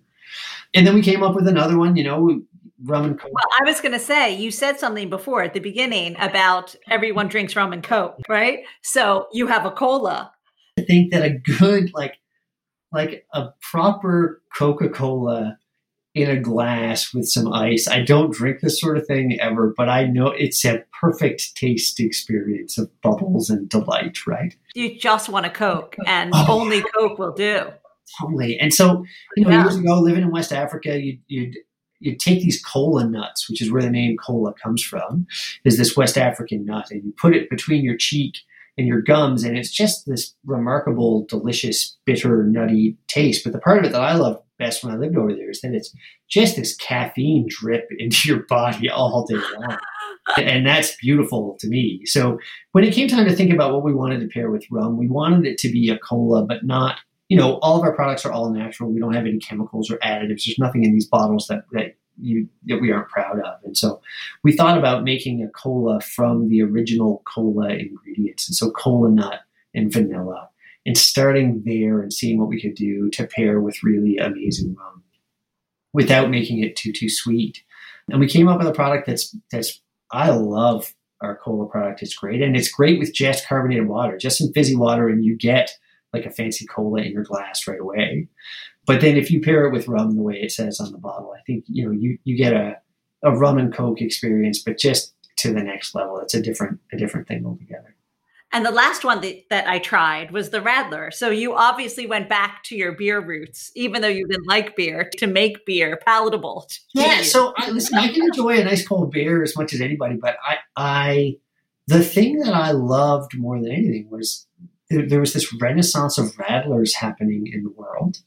[0.75, 2.41] And then we came up with another one, you know,
[2.85, 3.31] rum and coke.
[3.33, 7.29] Well, I was going to say you said something before at the beginning about everyone
[7.29, 8.61] drinks rum and coke, right?
[8.83, 10.33] So you have a cola.
[10.79, 12.17] I think that a good like
[12.93, 15.57] like a proper Coca-Cola
[16.15, 17.87] in a glass with some ice.
[17.87, 22.01] I don't drink this sort of thing ever, but I know it's a perfect taste
[22.01, 24.57] experience of bubbles and delight, right?
[24.75, 27.71] You just want a Coke, and oh, only Coke will do.
[28.19, 28.59] Totally.
[28.59, 29.05] And so,
[29.37, 29.63] you know, yeah.
[29.63, 31.57] years ago, living in West Africa, you'd, you'd
[32.01, 35.27] you take these cola nuts, which is where the name cola comes from,
[35.65, 38.37] is this West African nut, and you put it between your cheek
[38.79, 43.45] and your gums, and it's just this remarkable, delicious, bitter, nutty taste.
[43.45, 45.61] But the part of it that I love best when I lived over there is
[45.61, 45.95] that it's
[46.29, 49.79] just this caffeine drip into your body all day long.
[50.39, 52.03] and that's beautiful to me.
[52.05, 52.39] So
[52.73, 55.09] when it came time to think about what we wanted to pair with rum, we
[55.09, 58.33] wanted it to be a cola, but not, you know, all of our products are
[58.33, 58.91] all natural.
[58.91, 60.45] We don't have any chemicals or additives.
[60.45, 63.61] There's nothing in these bottles that, that you that we aren't proud of.
[63.65, 64.03] And so
[64.43, 68.49] we thought about making a cola from the original cola ingredients.
[68.49, 70.51] And so cola nut and vanilla
[70.85, 75.05] and starting there and seeing what we could do to pair with really amazing rum
[75.93, 77.63] without making it too too sweet.
[78.11, 82.03] And we came up with a product that's that's I love our cola product.
[82.03, 85.37] It's great and it's great with just carbonated water, just some fizzy water, and you
[85.37, 85.77] get
[86.13, 88.29] like a fancy cola in your glass right away.
[88.87, 91.33] But then if you pair it with rum the way it says on the bottle,
[91.37, 92.77] I think you know you you get a
[93.23, 96.19] a rum and coke experience, but just to the next level.
[96.21, 97.97] It's a different a different thing altogether.
[98.53, 101.15] And the last one that, that I tried was the Radler.
[101.15, 105.09] So you obviously went back to your beer roots, even though you didn't like beer,
[105.19, 106.69] to make beer palatable.
[106.93, 107.23] Yeah.
[107.23, 110.37] So I, listen, I can enjoy a nice cold beer as much as anybody, but
[110.45, 111.37] I, I,
[111.87, 114.49] the thing that I loved more than anything was
[114.91, 118.19] there, there was this renaissance of Radlers happening in the world.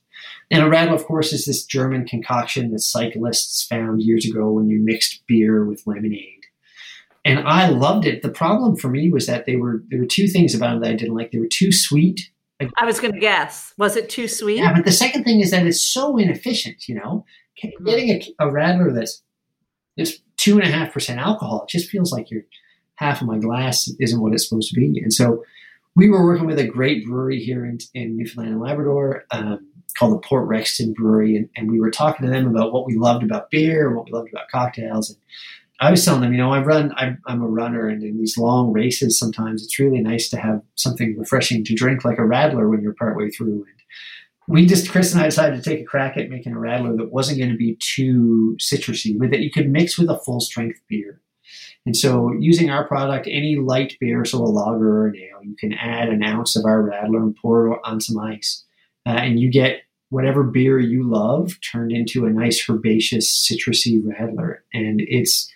[0.49, 4.67] And a Radler, of course, is this German concoction that cyclists found years ago when
[4.67, 6.43] you mixed beer with lemonade
[7.25, 8.21] and I loved it.
[8.21, 10.91] The problem for me was that they were there were two things about it that
[10.91, 11.31] I didn't like.
[11.31, 12.29] They were too sweet.
[12.77, 13.73] I was going to guess.
[13.77, 14.57] Was it too sweet?
[14.57, 16.87] Yeah, but the second thing is that it's so inefficient.
[16.87, 17.25] You know,
[17.63, 17.85] mm-hmm.
[17.85, 19.21] getting a, a Radler that's
[19.95, 22.43] it's two and a half percent alcohol, it just feels like you're
[22.95, 24.99] half of my glass isn't what it's supposed to be.
[25.01, 25.43] And so
[25.95, 30.13] we were working with a great brewery here in, in Newfoundland and Labrador um, called
[30.13, 33.23] the Port Rexton Brewery, and, and, we were talking to them about what we loved
[33.23, 35.11] about beer and what we loved about cocktails.
[35.11, 35.19] And
[35.79, 38.37] I was telling them, you know, I run, I'm, I'm a runner, and in these
[38.37, 42.69] long races, sometimes it's really nice to have something refreshing to drink, like a Radler,
[42.69, 43.65] when you're partway through.
[43.65, 43.83] And
[44.47, 47.11] we just, Chris and I decided to take a crack at making a Radler that
[47.11, 50.79] wasn't going to be too citrusy, with that you could mix with a full strength
[50.87, 51.21] beer.
[51.85, 55.55] And so, using our product, any light beer, so a lager or an ale, you
[55.59, 58.63] can add an ounce of our Radler and pour it on some ice,
[59.05, 64.57] uh, and you get whatever beer you love turned into a nice herbaceous, citrusy Radler.
[64.73, 65.51] And it's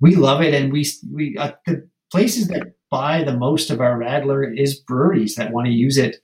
[0.00, 3.98] we love it, and we we uh, the places that buy the most of our
[3.98, 6.16] Radler is breweries that want to use it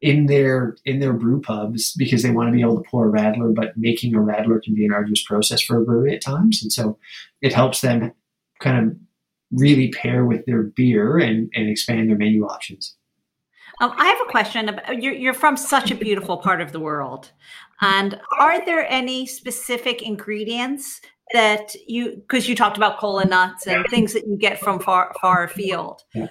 [0.00, 3.12] in their in their brew pubs because they want to be able to pour a
[3.12, 6.60] Radler, but making a Radler can be an arduous process for a brewery at times,
[6.62, 6.98] and so
[7.40, 8.12] it helps them
[8.62, 8.96] kind of
[9.50, 12.96] really pair with their beer and, and expand their menu options.
[13.80, 14.68] Um, I have a question.
[14.68, 17.32] About, you're, you're from such a beautiful part of the world.
[17.80, 21.00] And are there any specific ingredients
[21.32, 25.12] that you because you talked about cola nuts and things that you get from far
[25.20, 26.02] far afield.
[26.14, 26.28] Yeah.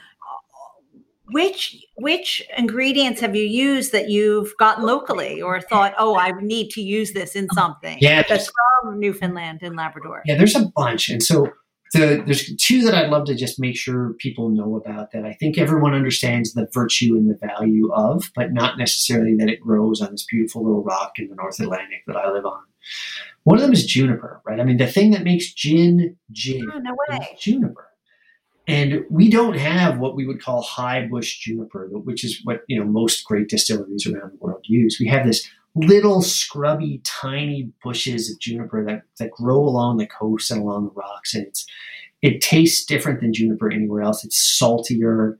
[1.33, 6.71] Which which ingredients have you used that you've gotten locally or thought, oh, I need
[6.71, 10.23] to use this in something Yeah, that's from Newfoundland and Labrador?
[10.25, 11.09] Yeah, there's a bunch.
[11.09, 11.47] And so
[11.93, 15.33] the, there's two that I'd love to just make sure people know about that I
[15.33, 20.01] think everyone understands the virtue and the value of, but not necessarily that it grows
[20.01, 22.61] on this beautiful little rock in the North Atlantic that I live on.
[23.43, 24.59] One of them is juniper, right?
[24.59, 27.37] I mean, the thing that makes gin gin Oh, no is way.
[27.39, 27.87] juniper.
[28.67, 32.79] And we don't have what we would call high bush juniper, which is what you
[32.79, 34.97] know most great distilleries around the world use.
[34.99, 40.51] We have this little scrubby, tiny bushes of juniper that, that grow along the coast
[40.51, 41.65] and along the rocks, and it's
[42.21, 44.23] it tastes different than juniper anywhere else.
[44.23, 45.39] It's saltier.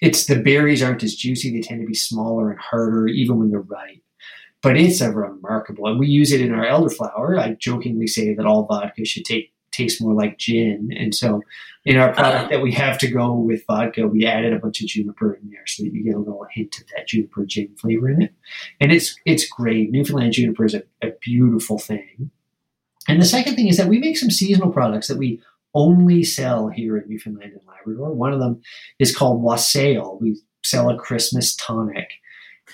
[0.00, 1.52] It's the berries aren't as juicy.
[1.52, 4.02] They tend to be smaller and harder, even when they're ripe.
[4.62, 7.38] But it's a remarkable, and we use it in our elderflower.
[7.38, 11.42] I jokingly say that all vodka should take taste more like gin, and so
[11.84, 12.48] in our product uh-huh.
[12.50, 15.66] that we have to go with vodka, we added a bunch of juniper in there
[15.66, 18.34] so that you get a little hint of that juniper gin flavor in it.
[18.80, 19.90] And it's it's great.
[19.90, 22.30] Newfoundland juniper is a, a beautiful thing.
[23.08, 25.42] And the second thing is that we make some seasonal products that we
[25.74, 28.12] only sell here in Newfoundland and Labrador.
[28.12, 28.60] One of them
[28.98, 30.18] is called Wassail.
[30.20, 32.08] We sell a Christmas tonic.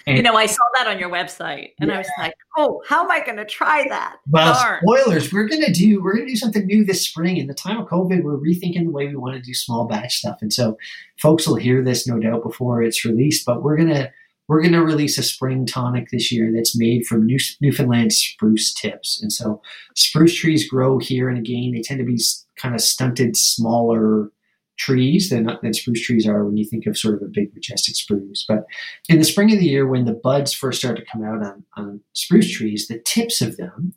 [0.07, 3.11] You know, I saw that on your website and I was like, oh, how am
[3.11, 4.17] I going to try that?
[4.29, 4.81] Well, Darn.
[4.83, 5.33] spoilers.
[5.33, 7.37] We're gonna do we're gonna do something new this spring.
[7.37, 10.19] In the time of COVID, we're rethinking the way we want to do small batch
[10.19, 10.79] stuff, and so
[11.21, 13.45] folks will hear this no doubt before it's released.
[13.45, 14.11] But we're gonna
[14.47, 19.21] we're gonna release a spring tonic this year that's made from New, Newfoundland spruce tips,
[19.21, 19.61] and so
[19.95, 22.21] spruce trees grow here, and again, they tend to be
[22.57, 24.31] kind of stunted, smaller
[24.79, 27.97] trees than, than spruce trees are when you think of sort of a big majestic
[27.97, 28.45] spruce.
[28.49, 28.65] But
[29.09, 31.65] in the spring of the year, when the buds first start to come out on,
[31.77, 33.95] on spruce trees, the tips of them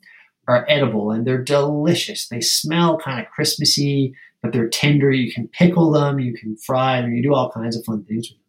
[0.48, 2.28] are edible and they're delicious.
[2.28, 5.10] They smell kind of Christmassy, but they're tender.
[5.10, 8.28] You can pickle them, you can fry them, you do all kinds of fun things
[8.28, 8.42] with them.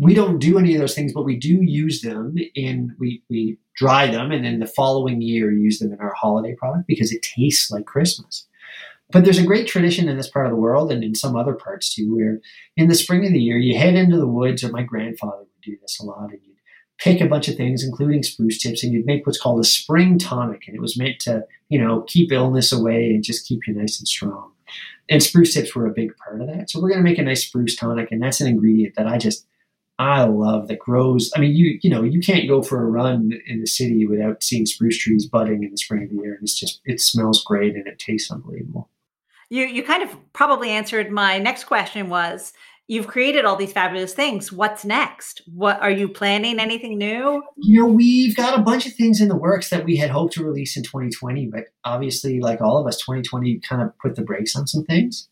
[0.00, 3.58] We don't do any of those things, but we do use them in we we
[3.76, 7.22] dry them and then the following year use them in our holiday product because it
[7.22, 8.46] tastes like Christmas.
[9.10, 11.54] But there's a great tradition in this part of the world and in some other
[11.54, 12.40] parts too, where
[12.76, 15.62] in the spring of the year you head into the woods, or my grandfather would
[15.62, 16.56] do this a lot, and you'd
[16.98, 20.18] pick a bunch of things, including spruce tips, and you'd make what's called a spring
[20.18, 20.64] tonic.
[20.66, 23.98] And it was meant to, you know, keep illness away and just keep you nice
[23.98, 24.52] and strong.
[25.08, 26.68] And spruce tips were a big part of that.
[26.68, 29.46] So we're gonna make a nice spruce tonic, and that's an ingredient that I just
[29.98, 31.32] I love that grows.
[31.34, 34.42] I mean, you you know, you can't go for a run in the city without
[34.42, 36.34] seeing spruce trees budding in the spring of the year.
[36.34, 38.90] And it's just it smells great and it tastes unbelievable.
[39.50, 42.52] You you kind of probably answered my next question was
[42.86, 44.50] you've created all these fabulous things.
[44.50, 45.42] What's next?
[45.46, 47.42] What are you planning anything new?
[47.56, 50.34] You know, we've got a bunch of things in the works that we had hoped
[50.34, 54.22] to release in 2020, but obviously, like all of us, 2020 kind of put the
[54.22, 55.28] brakes on some things.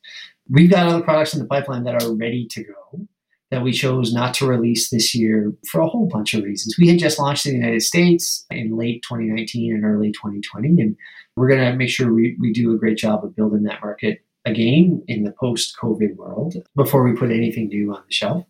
[0.48, 3.07] We've got other products in the pipeline that are ready to go
[3.50, 6.76] that we chose not to release this year for a whole bunch of reasons.
[6.78, 10.96] We had just launched in the United States in late 2019 and early 2020, and
[11.37, 14.20] we're going to make sure we, we do a great job of building that market
[14.44, 18.44] again in the post COVID world before we put anything new on the shelf.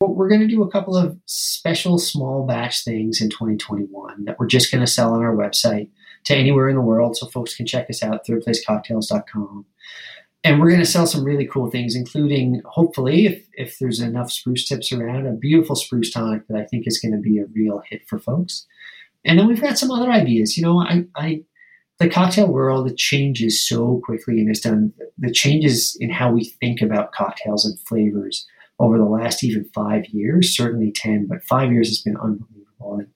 [0.00, 4.38] But we're going to do a couple of special small batch things in 2021 that
[4.38, 5.88] we're just going to sell on our website
[6.24, 9.66] to anywhere in the world so folks can check us out, thirdplacecocktails.com.
[10.44, 14.30] And we're going to sell some really cool things, including, hopefully, if, if there's enough
[14.30, 17.46] spruce tips around, a beautiful spruce tonic that I think is going to be a
[17.54, 18.66] real hit for folks.
[19.24, 20.58] And then we've got some other ideas.
[20.58, 21.44] You know, I, I
[21.98, 26.44] the cocktail world it changes so quickly and it's done the changes in how we
[26.44, 28.46] think about cocktails and flavors
[28.80, 33.08] over the last even five years certainly 10 but five years has been unbelievable and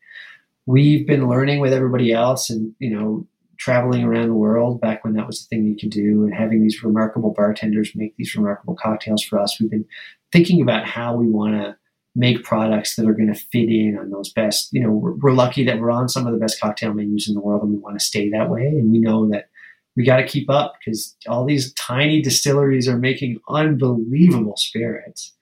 [0.67, 3.27] we've been learning with everybody else and you know
[3.59, 6.63] traveling around the world back when that was the thing you could do and having
[6.63, 9.85] these remarkable bartenders make these remarkable cocktails for us we've been
[10.33, 11.77] thinking about how we want to
[12.19, 14.73] make products that are going to fit in on those best.
[14.73, 17.35] You know, we're, we're, lucky that we're on some of the best cocktail menus in
[17.35, 18.67] the world, and we want to stay that way.
[18.67, 19.49] And we know that
[19.97, 25.33] we got to keep up because all these tiny distilleries are making unbelievable spirits.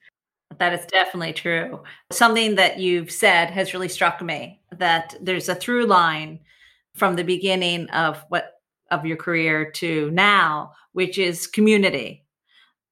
[0.58, 1.82] That is definitely true.
[2.12, 6.40] Something that you've said has really struck me that there's a through line
[6.96, 8.52] from the beginning of what
[8.90, 12.24] of your career to now, which is community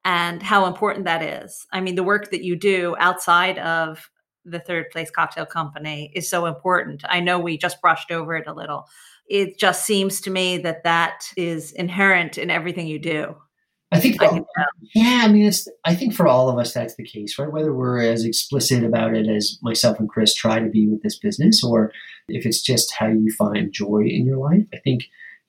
[0.05, 1.67] and how important that is.
[1.73, 4.11] I mean, the work that you do outside of
[4.45, 7.03] the third place cocktail company is so important.
[7.09, 8.87] I know we just brushed over it a little.
[9.27, 13.37] It just seems to me that that is inherent in everything you do.
[13.95, 14.43] I think, I
[14.95, 15.69] yeah, I mean, it's.
[15.85, 17.53] I think for all of us, that's the case, right?
[17.53, 21.19] Whether we're as explicit about it as myself and Chris try to be with this
[21.19, 21.93] business, or
[22.29, 24.67] if it's just how you find joy in your life.
[24.73, 25.05] I think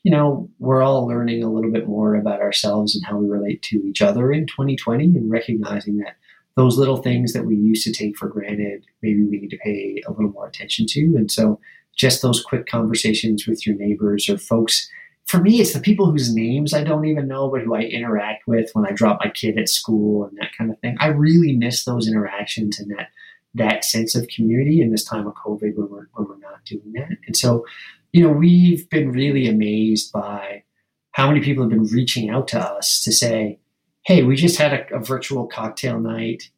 [0.06, 3.64] you know, we're all learning a little bit more about ourselves and how we relate
[3.64, 6.16] to each other in 2020 and recognizing that
[6.56, 10.00] those little things that we used to take for granted, maybe we need to pay
[10.08, 11.16] a little more attention to.
[11.18, 11.60] And so
[11.98, 14.88] just those quick conversations with your neighbors or folks.
[15.26, 18.48] For me, it's the people whose names I don't even know, but who I interact
[18.48, 20.98] with when I drop my kid at school and that kind of thing.
[21.00, 23.10] I really miss those interactions and that
[23.56, 26.92] that sense of community in this time of COVID when we're, when we're not doing
[26.94, 27.18] that.
[27.26, 27.66] And so,
[28.12, 30.64] you know, we've been really amazed by
[31.12, 33.58] how many people have been reaching out to us to say,
[34.06, 36.50] hey, we just had a, a virtual cocktail night.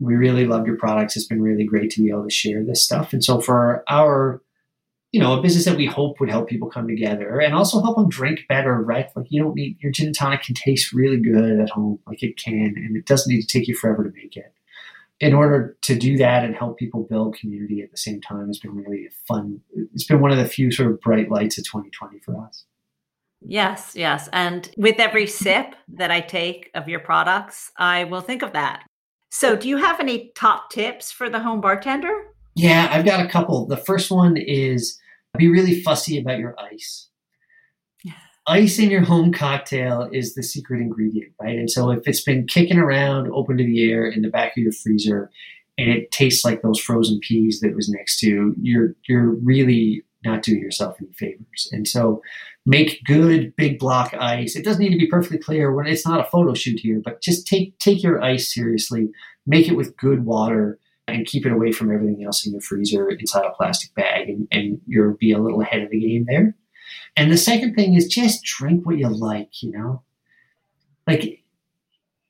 [0.00, 1.16] We really loved your products.
[1.16, 3.12] It's been really great to be able to share this stuff.
[3.12, 4.40] And so for our
[5.10, 7.96] you know, a business that we hope would help people come together and also help
[7.96, 9.08] them drink better, right?
[9.16, 12.22] Like you don't need your gin and tonic can taste really good at home, like
[12.22, 14.52] it can, and it doesn't need to take you forever to make it.
[15.20, 18.58] In order to do that and help people build community at the same time has
[18.58, 19.60] been really fun.
[19.94, 22.64] It's been one of the few sort of bright lights of 2020 for us.
[23.40, 24.28] Yes, yes.
[24.32, 28.84] And with every sip that I take of your products, I will think of that.
[29.30, 32.14] So, do you have any top tips for the home bartender?
[32.58, 33.66] Yeah, I've got a couple.
[33.66, 34.98] The first one is
[35.36, 37.08] be really fussy about your ice.
[38.48, 41.56] Ice in your home cocktail is the secret ingredient, right?
[41.56, 44.62] And so if it's been kicking around open to the air in the back of
[44.62, 45.30] your freezer
[45.76, 50.42] and it tastes like those frozen peas that was next to, you're you're really not
[50.42, 51.68] doing yourself any favors.
[51.70, 52.22] And so
[52.66, 54.56] make good big block ice.
[54.56, 57.22] It doesn't need to be perfectly clear when it's not a photo shoot here, but
[57.22, 59.10] just take take your ice seriously.
[59.46, 60.78] Make it with good water
[61.08, 64.48] and keep it away from everything else in your freezer inside a plastic bag, and,
[64.50, 66.54] and you'll be a little ahead of the game there.
[67.16, 70.02] And the second thing is just drink what you like, you know?
[71.06, 71.42] Like,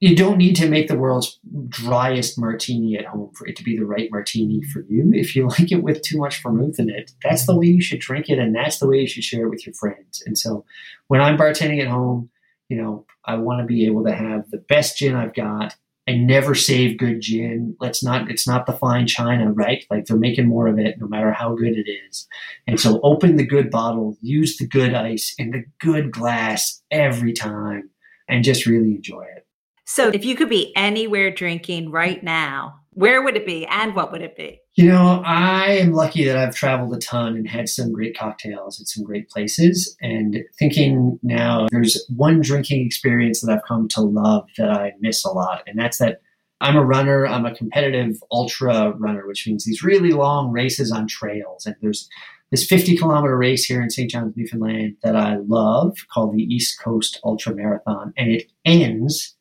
[0.00, 3.76] you don't need to make the world's driest martini at home for it to be
[3.76, 5.10] the right martini for you.
[5.12, 8.00] If you like it with too much vermouth in it, that's the way you should
[8.00, 10.22] drink it, and that's the way you should share it with your friends.
[10.24, 10.64] And so,
[11.08, 12.30] when I'm bartending at home,
[12.68, 15.74] you know, I want to be able to have the best gin I've got
[16.08, 17.76] I never save good gin.
[17.80, 19.84] Let's not, it's not the fine china, right?
[19.90, 22.26] Like they're making more of it no matter how good it is.
[22.66, 27.34] And so open the good bottle, use the good ice and the good glass every
[27.34, 27.90] time
[28.26, 29.46] and just really enjoy it.
[29.84, 34.10] So if you could be anywhere drinking right now, where would it be and what
[34.10, 34.60] would it be?
[34.74, 38.80] You know, I am lucky that I've traveled a ton and had some great cocktails
[38.80, 39.96] at some great places.
[40.00, 45.24] And thinking now, there's one drinking experience that I've come to love that I miss
[45.24, 45.62] a lot.
[45.68, 46.22] And that's that
[46.60, 51.06] I'm a runner, I'm a competitive ultra runner, which means these really long races on
[51.06, 51.66] trails.
[51.66, 52.08] And there's
[52.50, 54.10] this 50 kilometer race here in St.
[54.10, 58.12] John's, Newfoundland that I love called the East Coast Ultra Marathon.
[58.16, 59.36] And it ends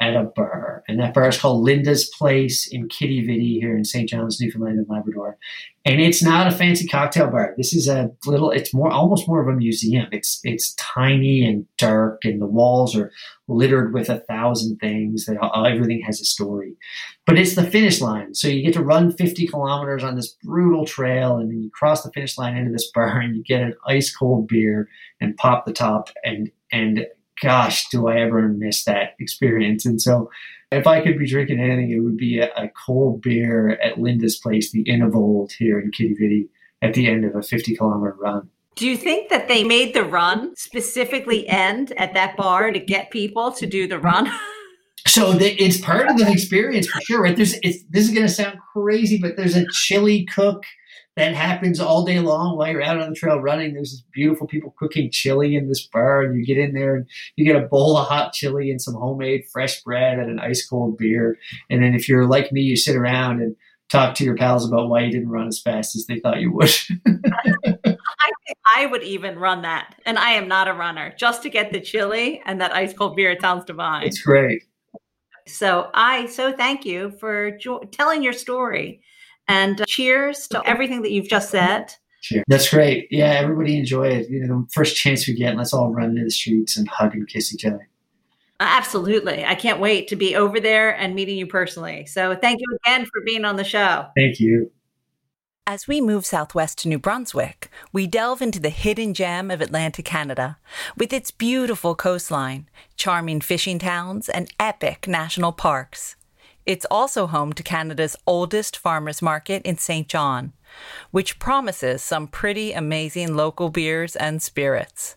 [0.00, 3.84] at a bar, and that bar is called Linda's Place in Quidi Vidi here in
[3.84, 4.08] St.
[4.08, 5.36] John's, Newfoundland and Labrador.
[5.84, 7.54] And it's not a fancy cocktail bar.
[7.56, 8.50] This is a little.
[8.50, 10.06] It's more almost more of a museum.
[10.12, 13.10] It's it's tiny and dark, and the walls are
[13.48, 15.24] littered with a thousand things.
[15.24, 16.76] That everything has a story,
[17.26, 18.34] but it's the finish line.
[18.34, 22.02] So you get to run 50 kilometers on this brutal trail, and then you cross
[22.02, 24.88] the finish line into this bar, and you get an ice cold beer
[25.20, 27.06] and pop the top, and and
[27.42, 29.86] gosh, do I ever miss that experience?
[29.86, 30.30] And so,
[30.70, 34.38] if I could be drinking anything, it would be a, a cold beer at Linda's
[34.38, 36.48] place, the Inn of Olde here in Quidi Vidi,
[36.82, 38.50] at the end of a 50 kilometer run.
[38.76, 43.10] Do you think that they made the run specifically end at that bar to get
[43.10, 44.30] people to do the run?
[45.06, 47.34] so the, it's part of the experience for sure, right?
[47.34, 50.62] There's, this is going to sound crazy, but there's a chili cook
[51.18, 53.74] that happens all day long while you're out on the trail running.
[53.74, 57.06] There's these beautiful people cooking chili in this bar, and you get in there and
[57.34, 60.66] you get a bowl of hot chili and some homemade fresh bread and an ice
[60.66, 61.36] cold beer.
[61.68, 63.56] And then if you're like me, you sit around and
[63.90, 66.52] talk to your pals about why you didn't run as fast as they thought you
[66.52, 66.70] would.
[67.06, 71.14] I think I would even run that, and I am not a runner.
[71.18, 74.06] Just to get the chili and that ice cold beer, it sounds divine.
[74.06, 74.62] It's great.
[75.48, 79.00] So I so thank you for jo- telling your story
[79.48, 81.94] and uh, cheers to everything that you've just said.
[82.22, 82.44] Cheers.
[82.48, 83.08] That's great.
[83.10, 84.28] Yeah, everybody enjoy it.
[84.28, 87.14] You know, the first chance we get, let's all run into the streets and hug
[87.14, 87.88] and kiss each other.
[88.60, 89.44] Absolutely.
[89.44, 92.06] I can't wait to be over there and meeting you personally.
[92.06, 94.06] So thank you again for being on the show.
[94.16, 94.72] Thank you.
[95.64, 100.06] As we move southwest to New Brunswick, we delve into the hidden gem of Atlantic
[100.06, 100.56] Canada
[100.96, 106.16] with its beautiful coastline, charming fishing towns, and epic national parks.
[106.68, 110.06] It's also home to Canada's oldest farmers market in St.
[110.06, 110.52] John,
[111.10, 115.16] which promises some pretty amazing local beers and spirits.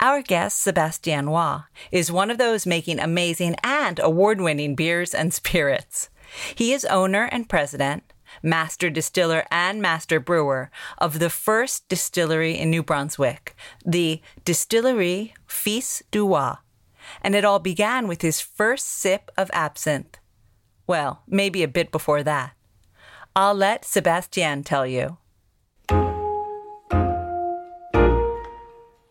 [0.00, 1.58] Our guest, Sebastien Roy,
[1.90, 6.08] is one of those making amazing and award winning beers and spirits.
[6.54, 8.04] He is owner and president,
[8.42, 13.54] master distiller and master brewer of the first distillery in New Brunswick,
[13.84, 16.54] the Distillerie Fils du Roy.
[17.20, 20.16] And it all began with his first sip of absinthe.
[20.92, 22.52] Well, maybe a bit before that.
[23.34, 25.16] I'll let Sebastian tell you.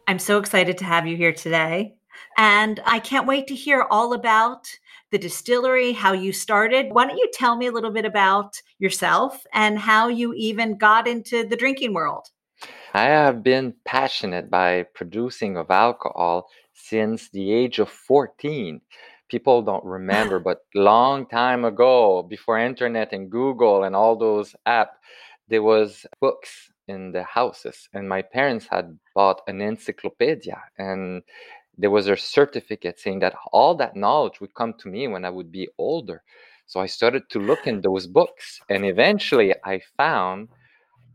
[0.08, 1.96] I'm so excited to have you here today.
[2.38, 4.68] And I can't wait to hear all about
[5.10, 6.90] the distillery, how you started.
[6.92, 11.08] Why don't you tell me a little bit about yourself and how you even got
[11.08, 12.28] into the drinking world?
[12.94, 18.82] I have been passionate by producing of alcohol since the age of 14.
[19.32, 24.98] People don't remember, but long time ago, before internet and Google and all those apps,
[25.48, 31.24] there was books in the houses and my parents had bought an encyclopedia and
[31.78, 35.30] there was a certificate saying that all that knowledge would come to me when I
[35.30, 36.24] would be older.
[36.66, 40.50] So I started to look in those books, and eventually I found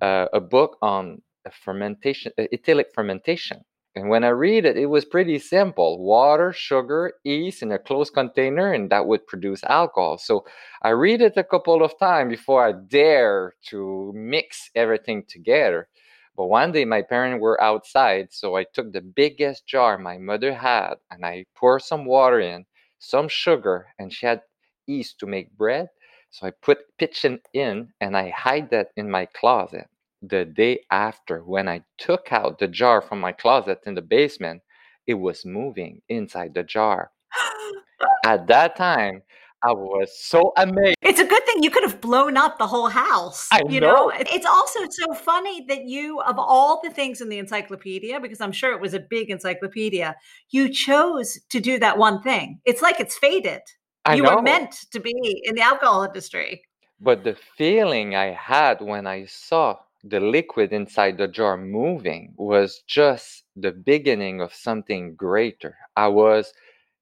[0.03, 1.23] uh, a book on
[1.65, 3.65] fermentation, uh, ethylic fermentation.
[3.97, 8.15] And when I read it, it was pretty simple water, sugar, yeast in a closed
[8.15, 10.19] container, and that would produce alcohol.
[10.19, 10.47] So
[10.83, 15.89] I read it a couple of times before I dare to mix everything together.
[16.37, 20.53] But one day my parents were outside, so I took the biggest jar my mother
[20.55, 22.67] had and I poured some water in,
[23.01, 24.43] some sugar, and she had
[24.87, 25.89] yeast to make bread.
[26.31, 29.89] So I put pitching in and I hide that in my closet.
[30.23, 34.63] The day after, when I took out the jar from my closet in the basement,
[35.07, 37.13] it was moving inside the jar.
[38.27, 39.23] At that time,
[39.65, 40.97] I was so amazed.
[41.03, 43.49] It's a good thing you could have blown up the whole house.
[43.53, 44.09] I you know.
[44.09, 44.13] know.
[44.15, 48.53] It's also so funny that you, of all the things in the encyclopedia, because I'm
[48.53, 50.15] sure it was a big encyclopedia,
[50.51, 52.61] you chose to do that one thing.
[52.65, 53.63] It's like it's faded.
[54.05, 54.37] I you know.
[54.37, 56.63] were meant to be in the alcohol industry.
[57.01, 62.83] But the feeling I had when I saw the liquid inside the jar moving was
[62.87, 65.77] just the beginning of something greater.
[65.97, 66.53] I was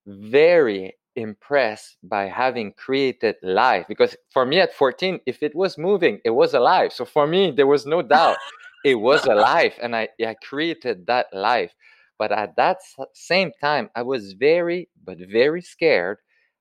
[0.07, 6.19] very impressed by having created life because for me at 14 if it was moving
[6.25, 8.37] it was alive so for me there was no doubt
[8.85, 11.73] it was alive and I, I created that life
[12.19, 12.79] but at that
[13.13, 16.19] same time i was very but very scared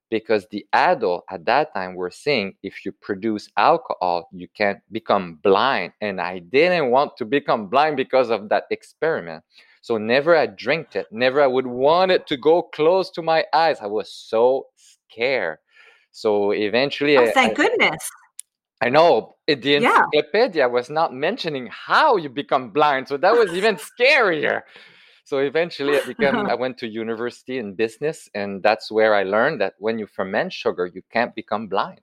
[0.10, 5.39] because the adult at that time were saying if you produce alcohol you can become
[5.43, 9.43] blind and i didn't want to become blind because of that experiment
[9.84, 11.08] so never I drank it.
[11.12, 13.80] Never I would want it to go close to my eyes.
[13.82, 15.58] I was so scared.
[16.14, 18.10] So eventually, oh, I, thank I, goodness.
[18.82, 20.04] I know the Yeah.
[20.14, 24.62] encyclopedia was not mentioning how you become blind, so that was even scarier.
[25.24, 26.45] So eventually, I became.
[26.47, 30.51] I went to university in business, and that's where I learned that when you ferment
[30.53, 32.01] sugar, you can't become blind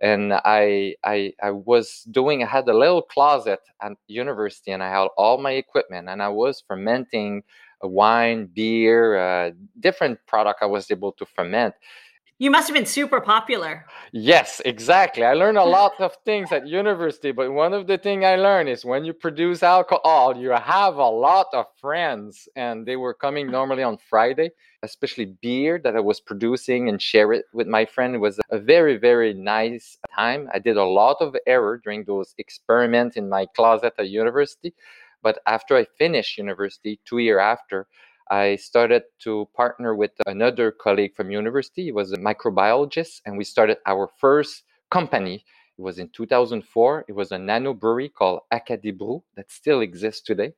[0.00, 4.90] and I, I I was doing I had a little closet at university and I
[4.90, 7.44] had all my equipment and I was fermenting
[7.82, 9.50] wine, beer, uh,
[9.80, 11.74] different product I was able to ferment.
[12.42, 13.86] You must have been super popular.
[14.10, 15.22] Yes, exactly.
[15.22, 18.68] I learned a lot of things at university, but one of the things I learned
[18.68, 23.48] is when you produce alcohol, you have a lot of friends, and they were coming
[23.48, 24.50] normally on Friday,
[24.82, 28.16] especially beer that I was producing and share it with my friend.
[28.16, 30.48] It was a very, very nice time.
[30.52, 34.74] I did a lot of error during those experiments in my closet at university,
[35.22, 37.86] but after I finished university, two year after,
[38.30, 41.84] I started to partner with another colleague from university.
[41.84, 45.44] He was a microbiologist, and we started our first company.
[45.78, 47.06] It was in 2004.
[47.08, 50.52] It was a nano brewery called Acadie-Broue that still exists today.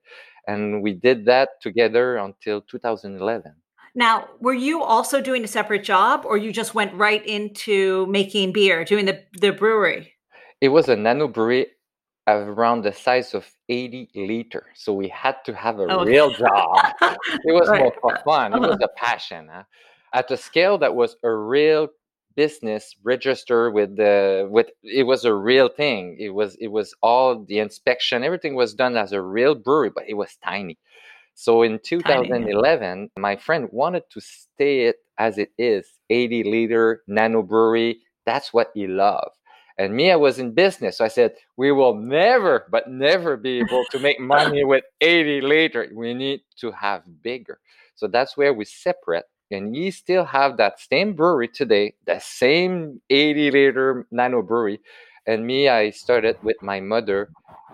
[0.46, 3.54] And we did that together until 2011.
[3.94, 8.52] Now, were you also doing a separate job or you just went right into making
[8.52, 10.12] beer, doing the, the brewery?
[10.60, 11.66] It was a nano brewery
[12.26, 14.66] around the size of 80 liter.
[14.74, 16.04] So we had to have a Oh.
[16.04, 16.78] real job.
[17.00, 17.80] it was Right.
[17.80, 18.54] more for fun.
[18.54, 18.88] It was uh-huh.
[18.90, 19.48] a passion.
[19.52, 19.64] huh?
[20.12, 21.88] At a scale that was a real
[22.36, 26.16] business register with the with it was a real thing.
[26.18, 30.04] It was it was all the inspection, everything was done as a real brewery, but
[30.08, 30.78] it was tiny.
[31.34, 37.42] So in 2011, my friend wanted to stay it as it is, 80 liter nano
[37.42, 37.98] brewery.
[38.26, 39.36] That's what he loved.
[39.76, 40.98] And Mia was in business.
[40.98, 45.40] So I said, we will never, but never be able to make money with 80
[45.40, 45.88] liter.
[45.92, 47.58] We need to have bigger.
[47.96, 49.24] So that's where we separate.
[49.50, 54.80] And you still have that same brewery today, the same 80 liter nano brewery.
[55.26, 57.30] And me, I started with my mother,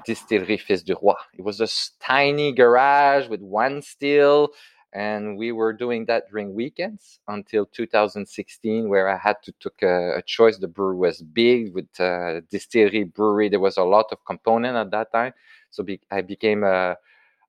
[0.07, 1.14] Distillerie Fils du Roy.
[1.36, 1.68] It was a
[2.03, 4.51] tiny garage with one still.
[4.93, 10.16] And we were doing that during weekends until 2016 where i had to took a,
[10.18, 10.59] a choice.
[10.59, 13.49] The brewery was big with uh, distillery brewery.
[13.49, 15.32] There was a lot of component at that time.
[15.70, 16.97] So be, i became a,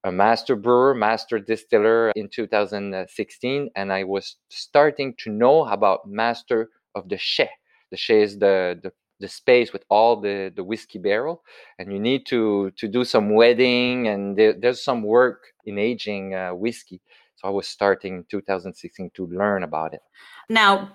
[0.04, 6.70] a master brewer master distiller in 2016 and i was starting to know about master
[6.96, 7.50] of the chai
[7.92, 11.44] the chai is the, the the space with all the the whiskey barrel
[11.78, 16.34] and you need to to do some wedding and there, there's some work in aging
[16.34, 17.00] uh, whiskey
[17.42, 20.02] so I was starting in 2016 to learn about it.
[20.50, 20.92] Now,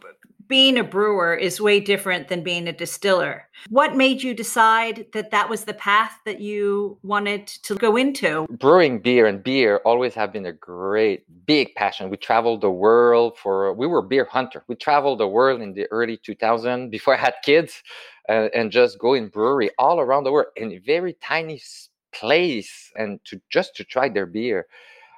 [0.49, 3.49] being a brewer is way different than being a distiller.
[3.69, 8.47] What made you decide that that was the path that you wanted to go into?
[8.51, 12.11] Brewing beer and beer always have been a great big passion.
[12.11, 14.63] We traveled the world for we were beer hunter.
[14.69, 17.83] We traveled the world in the early 2000s before I had kids
[18.29, 21.61] uh, and just go in brewery all around the world in a very tiny
[22.13, 24.67] place and to just to try their beer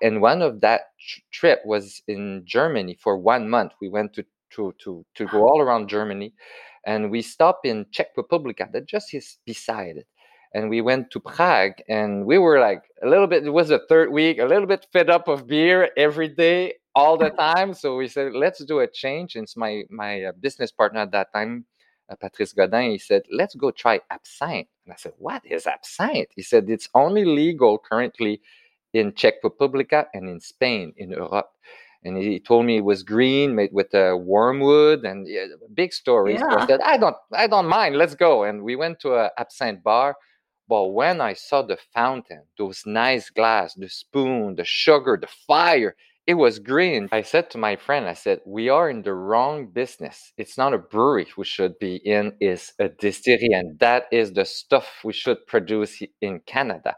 [0.03, 3.73] and one of that tr- trip was in Germany for one month.
[3.81, 6.35] We went to to to to go all around Germany,
[6.87, 10.07] and we stopped in Czech Republic that just is beside it.
[10.55, 13.45] And we went to Prague, and we were like a little bit.
[13.47, 17.19] It was the third week, a little bit fed up of beer every day, all
[17.19, 17.75] the time.
[17.75, 19.37] So we said, let's do a change.
[19.37, 21.67] And it's my my uh, business partner at that time,
[22.09, 22.93] uh, Patrice Godin.
[22.93, 24.69] He said, let's go try absinthe.
[24.87, 26.31] And I said, what is absinthe?
[26.35, 28.41] He said, it's only legal currently
[28.93, 31.51] in Czech Republic and in Spain in Europe.
[32.05, 36.39] And he told me it was green, made with uh, wormwood, and yeah, big stories.
[36.41, 36.51] Yeah.
[36.51, 37.97] So I said, I don't, I don't mind.
[37.97, 38.45] Let's go.
[38.45, 40.17] And we went to a absinthe bar.
[40.69, 45.97] But when I saw the fountain, those nice glass, the spoon, the sugar, the fire,
[46.27, 47.09] it was green.
[47.11, 50.35] I said to my friend, I said, we are in the wrong business.
[50.37, 53.49] It's not a brewery we should be in, it's a distillery.
[53.55, 56.97] And that is the stuff we should produce in Canada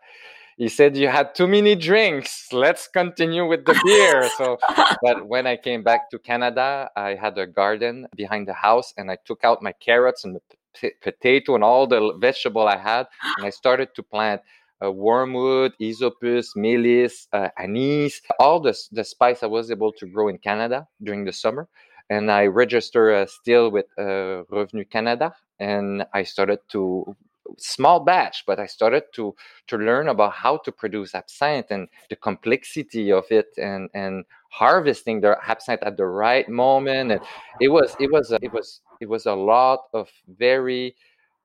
[0.60, 4.58] he said you had too many drinks let's continue with the beer so
[5.02, 9.10] but when i came back to canada i had a garden behind the house and
[9.10, 10.42] i took out my carrots and the
[10.78, 13.06] p- potato and all the vegetable i had
[13.38, 14.40] and i started to plant
[14.82, 20.28] uh, wormwood, isopus, melis, uh, anise, all the, the spice I was able to grow
[20.28, 21.68] in Canada during the summer.
[22.08, 27.14] And I registered uh, still with uh, Revenu Canada and I started to
[27.58, 29.34] small batch, but I started to
[29.68, 35.20] to learn about how to produce absinthe and the complexity of it and and harvesting
[35.20, 37.12] the absinthe at the right moment.
[37.12, 37.20] And
[37.60, 40.94] it was it was a, it was it was a lot of very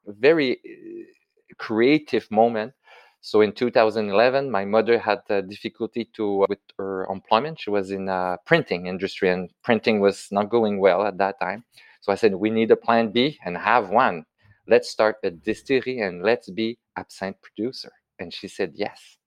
[0.08, 2.74] very uh, creative moment.
[3.22, 7.60] So in 2011, my mother had difficulty to uh, with her employment.
[7.60, 11.64] She was in a printing industry, and printing was not going well at that time.
[12.02, 14.26] So I said, we need a plan B and have one
[14.68, 17.92] let's start a distillery and let's be absinthe producer.
[18.20, 19.18] And she said yes.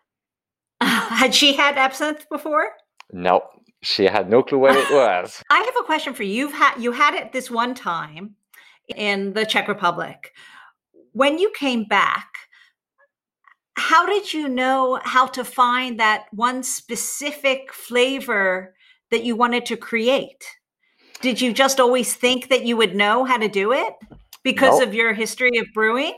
[0.80, 2.72] had she had absinthe before?
[3.12, 3.42] No,
[3.82, 5.42] she had no clue what it was.
[5.50, 6.34] I have a question for you.
[6.34, 8.36] You've had you had it this one time
[8.96, 10.32] in the Czech Republic.
[11.12, 12.28] When you came back,
[13.76, 18.74] how did you know how to find that one specific flavor
[19.10, 20.44] that you wanted to create?
[21.20, 23.94] Did you just always think that you would know how to do it?
[24.50, 24.88] Because nope.
[24.88, 26.14] of your history of brewing?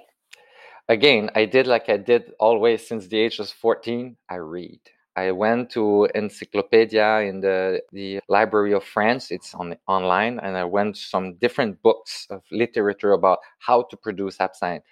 [0.88, 4.16] Again, I did like I did always since the age of 14.
[4.28, 4.80] I read.
[5.16, 9.32] I went to Encyclopedia in the, the Library of France.
[9.32, 14.40] It's on online, and I went some different books of literature about how to produce
[14.40, 14.84] absinthe.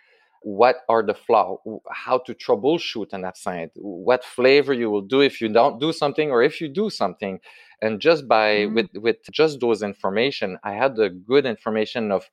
[0.43, 1.59] What are the flaws?
[1.91, 3.72] How to troubleshoot an absinthe?
[3.76, 7.39] What flavor you will do if you don't do something, or if you do something?
[7.80, 8.74] And just by mm-hmm.
[8.74, 12.28] with with just those information, I had the good information of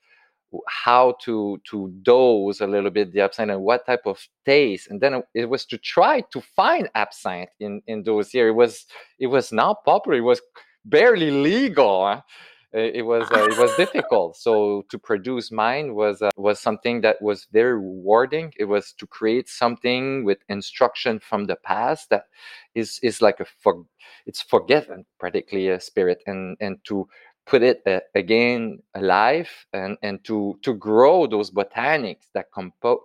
[0.68, 5.01] how to to dose a little bit the absinthe and what type of taste and
[5.01, 8.86] then it was to try to find absinthe in in those here it was
[9.20, 10.18] it was not popular.
[10.18, 10.41] It was
[10.86, 12.22] barely legal
[12.76, 14.36] it was uh, it was difficult.
[14.36, 18.53] So to produce mine was uh, was something that was very rewarding.
[18.60, 22.26] It was to create something with instruction from the past that
[22.74, 23.86] is is like a for,
[24.26, 27.08] it's forgiven practically a spirit and and to
[27.46, 33.00] put it uh, again alive and and to to grow those botanics that compose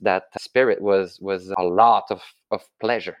[0.00, 3.18] that spirit was was a lot of of pleasure.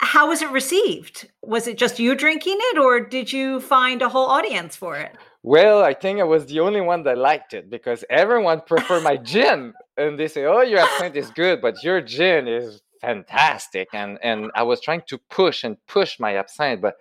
[0.00, 1.28] How was it received?
[1.42, 5.12] Was it just you drinking it or did you find a whole audience for it?
[5.42, 9.16] Well i think i was the only one that liked it because everyone preferred my
[9.32, 14.18] gin and they say oh your accent is good but your gin is fantastic and
[14.22, 16.96] and i was trying to push and push my absinthe but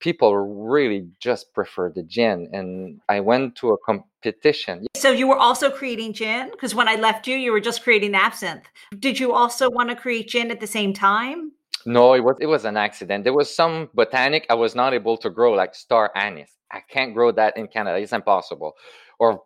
[0.00, 5.38] people really just prefer the gin and i went to a competition so you were
[5.38, 8.66] also creating gin because when i left you you were just creating absinthe
[8.98, 11.52] did you also want to create gin at the same time
[11.86, 13.22] No, it was it was an accident.
[13.22, 16.50] There was some botanic I was not able to grow, like star anise.
[16.72, 17.96] I can't grow that in Canada.
[17.98, 18.74] It's impossible,
[19.20, 19.42] or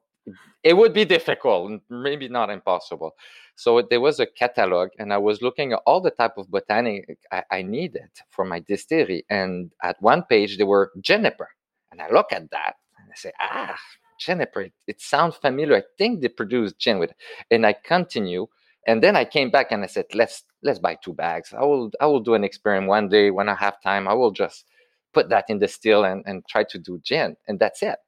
[0.63, 3.13] it would be difficult, maybe not impossible.
[3.61, 7.19] So there was a catalog, and I was looking at all the type of botanic
[7.31, 9.27] I, I needed for my distillery.
[9.29, 11.51] And at one page there were juniper,
[11.93, 13.79] and I look at that and I say, ah,
[14.19, 14.63] juniper.
[14.63, 15.77] It, it sounds familiar.
[15.77, 17.11] I think they produce gin with.
[17.11, 17.17] It.
[17.51, 18.47] And I continue,
[18.87, 21.53] and then I came back and I said, let's let's buy two bags.
[21.53, 24.09] I will I will do an experiment one day when I have time.
[24.09, 24.65] I will just
[25.13, 27.99] put that in the still and, and try to do gin, and that's it.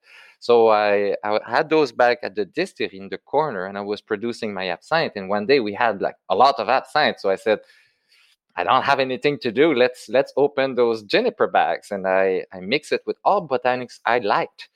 [0.43, 4.01] So I, I had those back at the distillery in the corner, and I was
[4.01, 5.13] producing my absinthe.
[5.15, 7.61] And one day we had like a lot of absinthe, so I said,
[8.57, 9.73] I don't have anything to do.
[9.73, 14.19] Let's let's open those juniper bags, and I I mix it with all botanics I
[14.19, 14.69] liked.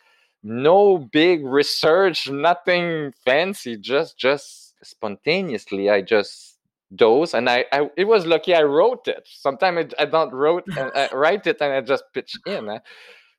[0.44, 5.90] No big research, nothing fancy, just just spontaneously.
[5.90, 6.58] I just
[6.92, 10.92] those and I, I it was lucky i wrote it sometimes I, don't wrote and
[10.94, 12.78] I write it and i just pitch in eh?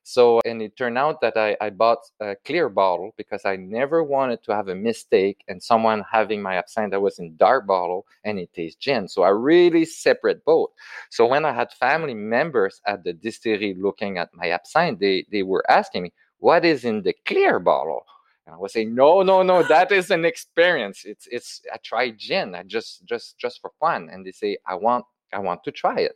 [0.08, 4.02] So and it turned out that I, I bought a clear bottle because i never
[4.02, 8.06] wanted to have a mistake and someone having my absinthe that was in dark bottle
[8.24, 10.70] and it tastes gin so i really separate both
[11.10, 15.42] so when i had family members at the distillery looking at my absinthe they, they
[15.42, 18.04] were asking me what is in the clear bottle
[18.46, 21.04] and I was saying, no, no, no, that is an experience.
[21.04, 24.08] It's it's I tried gin, I just just just for fun.
[24.10, 25.04] And they say, I want
[25.34, 26.12] I want to try it.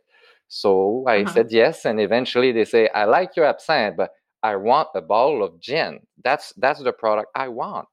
[0.55, 1.33] So I uh-huh.
[1.33, 4.11] said yes, and eventually they say, I like your absinthe, but
[4.43, 6.01] I want a bottle of gin.
[6.23, 7.89] That's that's the product I want.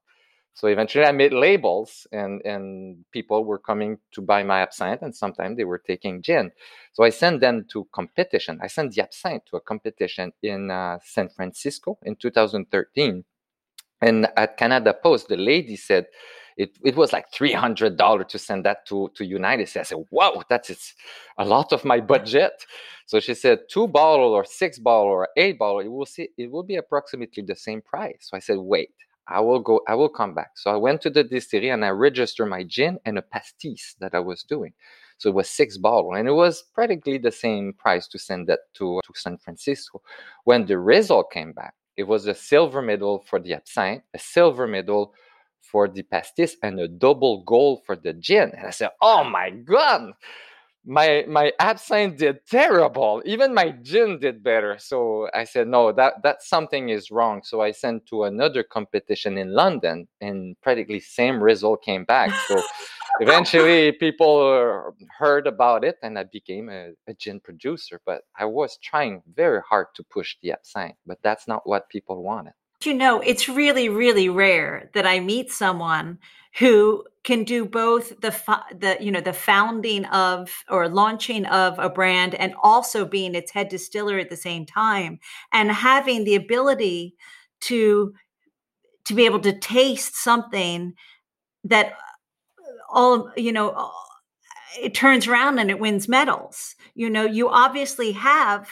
[0.52, 5.16] So eventually I made labels and and people were coming to buy my absinthe and
[5.16, 6.52] sometimes they were taking gin.
[6.92, 8.60] So I sent them to competition.
[8.62, 13.24] I sent the absinthe to a competition in uh, San Francisco in 2013
[14.02, 16.06] and at Canada Post, the lady said
[16.56, 19.92] it, it was like three hundred dollars to send that to to United States.
[19.92, 20.94] I said, "Wow, that's it's
[21.38, 22.66] a lot of my budget."
[23.06, 26.50] So she said, two bottle or six bottle or eight bottle, it will see it
[26.50, 28.28] will be approximately the same price.
[28.30, 28.94] So I said, "Wait,
[29.26, 29.80] I will go.
[29.88, 32.98] I will come back." So I went to the distillery and I registered my gin
[33.04, 34.72] and a pastis that I was doing.
[35.18, 38.60] So it was six bottle, and it was practically the same price to send that
[38.74, 40.02] to to San Francisco.
[40.44, 44.66] When the result came back it was a silver medal for the absinthe, a silver
[44.66, 45.12] medal
[45.60, 48.52] for the pastis, and a double goal for the gin.
[48.56, 50.14] And I said, "Oh my god!"
[50.84, 53.22] my my absinthe did terrible.
[53.26, 54.76] Even my gin did better.
[54.78, 57.42] So i said no that that something is wrong.
[57.44, 62.30] So i sent to another competition in london and practically same result came back.
[62.48, 62.62] So
[63.20, 68.00] eventually people heard about it and i became a, a gin producer.
[68.06, 72.22] But i was trying very hard to push the absinthe but that's not what people
[72.22, 72.54] wanted
[72.84, 76.18] you know it's really really rare that i meet someone
[76.58, 78.30] who can do both the
[78.78, 83.52] the you know the founding of or launching of a brand and also being its
[83.52, 85.18] head distiller at the same time
[85.52, 87.14] and having the ability
[87.60, 88.14] to
[89.04, 90.94] to be able to taste something
[91.64, 91.94] that
[92.90, 93.90] all you know
[94.80, 96.76] it turns around and it wins medals.
[96.94, 98.68] You know you obviously have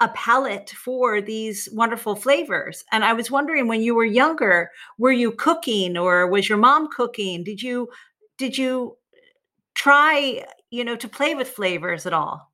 [0.00, 2.84] a palate for these wonderful flavors.
[2.92, 6.88] And I was wondering when you were younger, were you cooking or was your mom
[6.88, 7.42] cooking?
[7.42, 7.88] Did you
[8.36, 8.96] did you
[9.74, 12.52] try, you know, to play with flavors at all?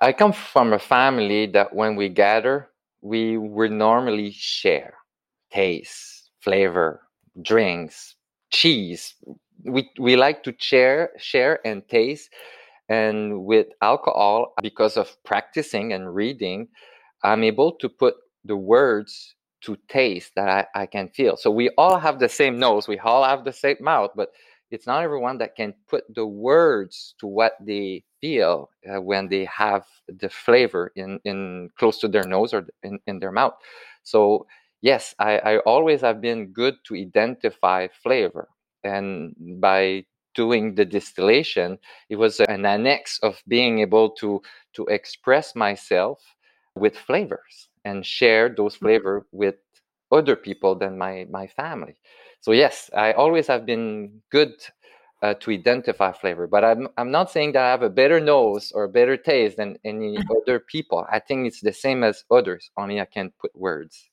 [0.00, 2.68] I come from a family that when we gather,
[3.00, 4.94] we would normally share
[5.50, 7.00] taste, flavor,
[7.40, 8.16] drinks,
[8.50, 9.14] cheese.
[9.64, 12.28] We we like to share, share and taste
[12.88, 16.68] and with alcohol, because of practicing and reading,
[17.22, 18.14] I'm able to put
[18.44, 21.36] the words to taste that I, I can feel.
[21.36, 24.30] So we all have the same nose, we all have the same mouth, but
[24.70, 29.44] it's not everyone that can put the words to what they feel uh, when they
[29.44, 33.54] have the flavor in, in close to their nose or in, in their mouth.
[34.02, 34.46] So
[34.82, 38.48] yes, I, I always have been good to identify flavor.
[38.84, 40.04] And by
[40.36, 41.78] doing the distillation
[42.08, 44.40] it was an annex of being able to
[44.74, 46.22] to express myself
[46.76, 48.86] with flavors and share those mm-hmm.
[48.86, 49.56] flavor with
[50.12, 51.96] other people than my my family.
[52.40, 54.54] So yes i always have been good
[55.22, 58.70] uh, to identify flavor but I'm, I'm not saying that i have a better nose
[58.72, 61.06] or better taste than any other people.
[61.10, 64.10] I think it's the same as others only i can put words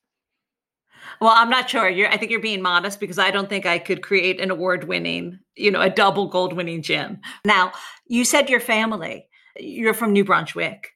[1.20, 1.90] well, I'm not sure.
[1.90, 4.86] You're, I think you're being modest because I don't think I could create an award
[4.86, 7.20] winning, you know, a double gold winning gin.
[7.46, 7.72] Now,
[8.08, 9.28] you said your family,
[9.58, 10.92] you're from New Brunswick,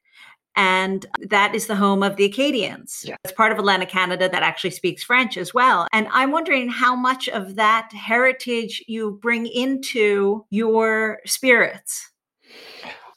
[0.55, 3.05] and that is the home of the Acadians.
[3.07, 3.15] Yeah.
[3.23, 5.87] It's part of Atlantic Canada that actually speaks French as well.
[5.93, 12.11] And I'm wondering how much of that heritage you bring into your spirits.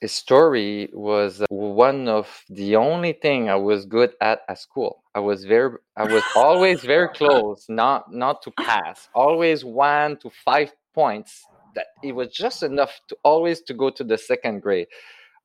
[0.09, 5.05] Story was uh, one of the only thing I was good at at school.
[5.15, 9.09] I was very, I was always very close, not not to pass.
[9.15, 11.45] Always one to five points.
[11.75, 14.89] That it was just enough to always to go to the second grade.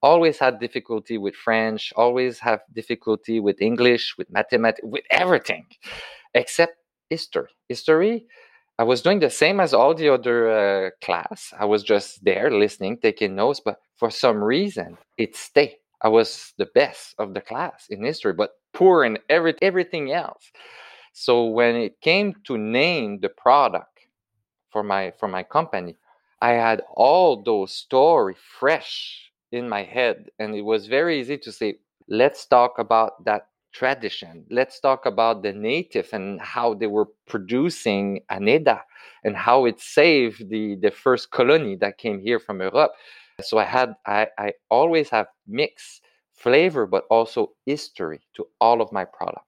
[0.02, 1.94] Always had difficulty with French.
[1.96, 5.66] Always have difficulty with English, with mathematics, with everything,
[6.34, 6.78] except
[7.10, 7.50] history.
[7.70, 8.26] History
[8.78, 11.54] I was doing the same as all the other uh, class.
[11.58, 15.78] I was just there listening, taking notes, but for some reason it stayed.
[16.02, 20.52] I was the best of the class in history, but poor in every, everything else.
[21.14, 24.00] So when it came to name the product
[24.70, 25.96] for my for my company,
[26.42, 31.52] I had all those stories fresh in my head, and it was very easy to
[31.52, 34.46] say, let's talk about that tradition.
[34.50, 38.80] Let's talk about the native and how they were producing annedda
[39.24, 42.94] and how it saved the, the first colony that came here from Europe.
[43.42, 46.02] So I had I, I always have mixed
[46.34, 49.46] flavor but also history to all of my products.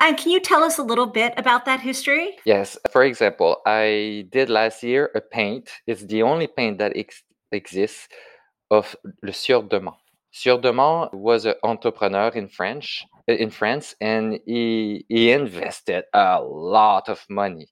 [0.00, 2.36] And can you tell us a little bit about that history?
[2.44, 2.76] Yes.
[2.90, 5.70] For example, I did last year a paint.
[5.86, 8.08] It's the only paint that ex- exists
[8.70, 10.03] of Le Sieur de Mons.
[10.36, 10.58] Sieur
[11.12, 17.24] was an entrepreneur in French eh, in France, and he he invested a lot of
[17.30, 17.68] money,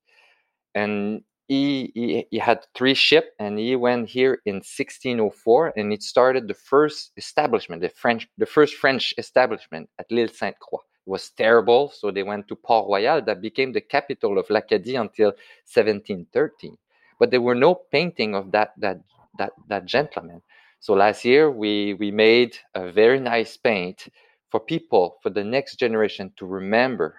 [0.73, 6.05] and he, he, he had three ships, and he went here in 1604, and it
[6.05, 10.87] started the first establishment, the French, the first French establishment at l'Île Sainte Croix.
[11.05, 15.01] It was terrible, so they went to Port Royal, that became the capital of l'Acadie
[15.01, 15.31] until
[15.67, 16.79] 1713.
[17.19, 19.01] But there were no painting of that that
[19.37, 20.43] that that gentleman.
[20.83, 24.09] So last year we we made a very nice paint
[24.51, 27.15] for people for the next generation to remember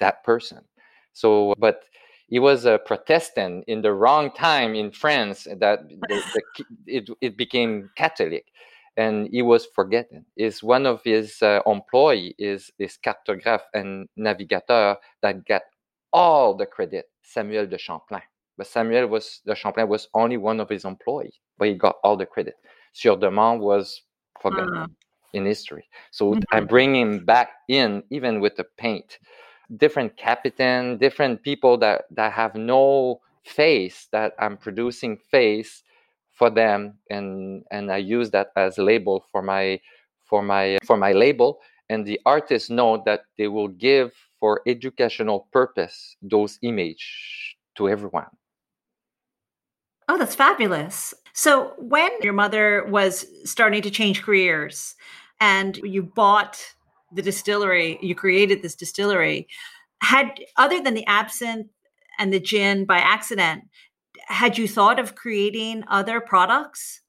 [0.00, 0.64] that person.
[1.12, 1.84] So, but
[2.26, 7.36] he was a Protestant in the wrong time in France that the, the, it, it
[7.36, 8.46] became Catholic
[8.96, 10.26] and he was forgotten.
[10.36, 15.62] Is one of his uh, employee is this cartographe and navigateur that got
[16.12, 18.22] all the credit, Samuel de Champlain.
[18.58, 22.16] But Samuel was de Champlain was only one of his employees, but he got all
[22.16, 22.54] the credit.
[22.92, 24.02] Sieur de Mons was
[24.40, 24.86] forgotten uh.
[25.32, 25.88] in history.
[26.10, 26.42] So mm-hmm.
[26.52, 29.18] I bring him back in, even with the paint.
[29.76, 35.82] Different captain, different people that, that have no face, that I'm producing face
[36.40, 39.78] for them, and and I use that as label for my
[40.24, 41.60] for my for my label.
[41.90, 48.30] And the artists know that they will give for educational purpose those image to everyone.
[50.08, 51.12] Oh, that's fabulous.
[51.40, 54.94] So, when your mother was starting to change careers
[55.40, 56.62] and you bought
[57.14, 59.48] the distillery, you created this distillery,
[60.02, 61.70] had other than the absinthe
[62.18, 63.64] and the gin by accident,
[64.26, 67.00] had you thought of creating other products?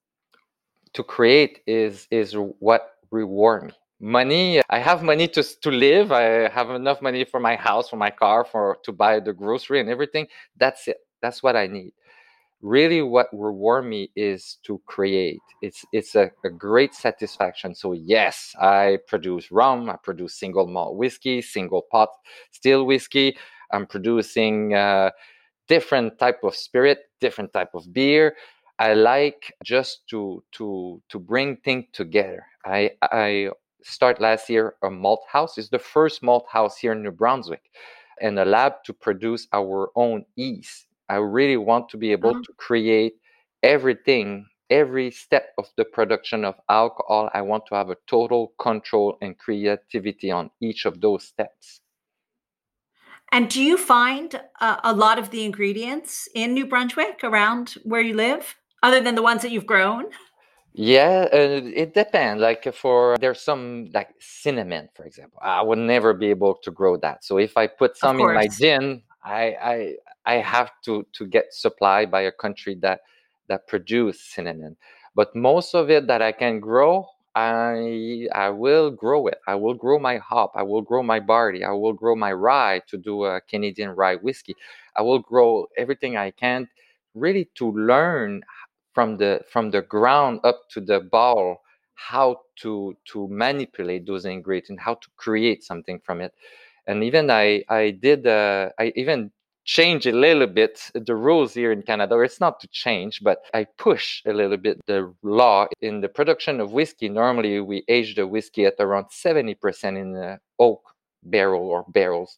[0.94, 3.74] To create is is what reward me.
[4.00, 6.14] Money, I have money to to live.
[6.14, 9.82] I have enough money for my house, for my car, for to buy the grocery
[9.82, 10.28] and everything.
[10.56, 11.00] That's it.
[11.22, 11.92] That's what I need
[12.62, 15.42] really what reward me is to create.
[15.62, 17.76] It's it's a, a, great satisfaction.
[17.76, 22.10] So yes i produce rum i produce single malt whiskey single pot
[22.52, 23.38] still whiskey.
[23.74, 25.12] I'm producing uh,
[25.68, 28.36] different type of spirit different type of beer.
[28.80, 32.46] I like just to to to bring things together.
[32.66, 33.50] I i
[33.84, 35.58] start last year a malt house.
[35.58, 37.64] Is the first malt house here in new brunswick
[38.20, 42.44] and a lab to produce our own yeast I really want to be able mm-hmm.
[42.44, 43.16] to create
[43.64, 47.30] everything, every step of the production of alcohol.
[47.34, 51.82] I want to have a total control and creativity on each of those steps.
[53.34, 58.02] And do you find uh, a lot of the ingredients in New Brunswick around where
[58.02, 60.06] you live, other than the ones that you've grown?
[60.74, 62.42] Yeah, uh, it depends.
[62.42, 65.40] Like for there's some like cinnamon, for example.
[65.42, 67.26] I would never be able to grow that.
[67.26, 69.96] So if I put some in my gin, I I
[70.26, 73.02] I have to to get supply by a country that
[73.48, 74.78] that produce cinnamon.
[75.16, 79.40] But most of it that I can grow, I I will grow it.
[79.48, 80.52] I will grow my hop.
[80.56, 81.64] I will grow my barley.
[81.64, 84.56] I will grow my rye to do a Canadian rye whiskey.
[84.96, 86.68] I will grow everything I can,
[87.14, 88.44] really to learn
[88.94, 91.62] from the from the ground up to the ball
[91.96, 96.34] how to to manipulate those ingredients, how to create something from it.
[96.88, 99.32] And even I I did uh, I even
[99.64, 102.16] change a little bit the rules here in Canada.
[102.16, 106.10] Or it's not to change, but I push a little bit the law in the
[106.10, 107.10] production of whiskey.
[107.10, 110.82] Normally, we age the whiskey at around 70% in the oak
[111.24, 112.38] barrel or barrels.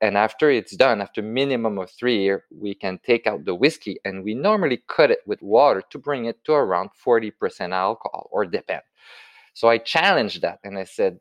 [0.00, 3.98] and after it's done after minimum of three years we can take out the whiskey
[4.04, 8.44] and we normally cut it with water to bring it to around 40% alcohol or
[8.46, 8.82] depend
[9.54, 11.18] so i challenged that and i said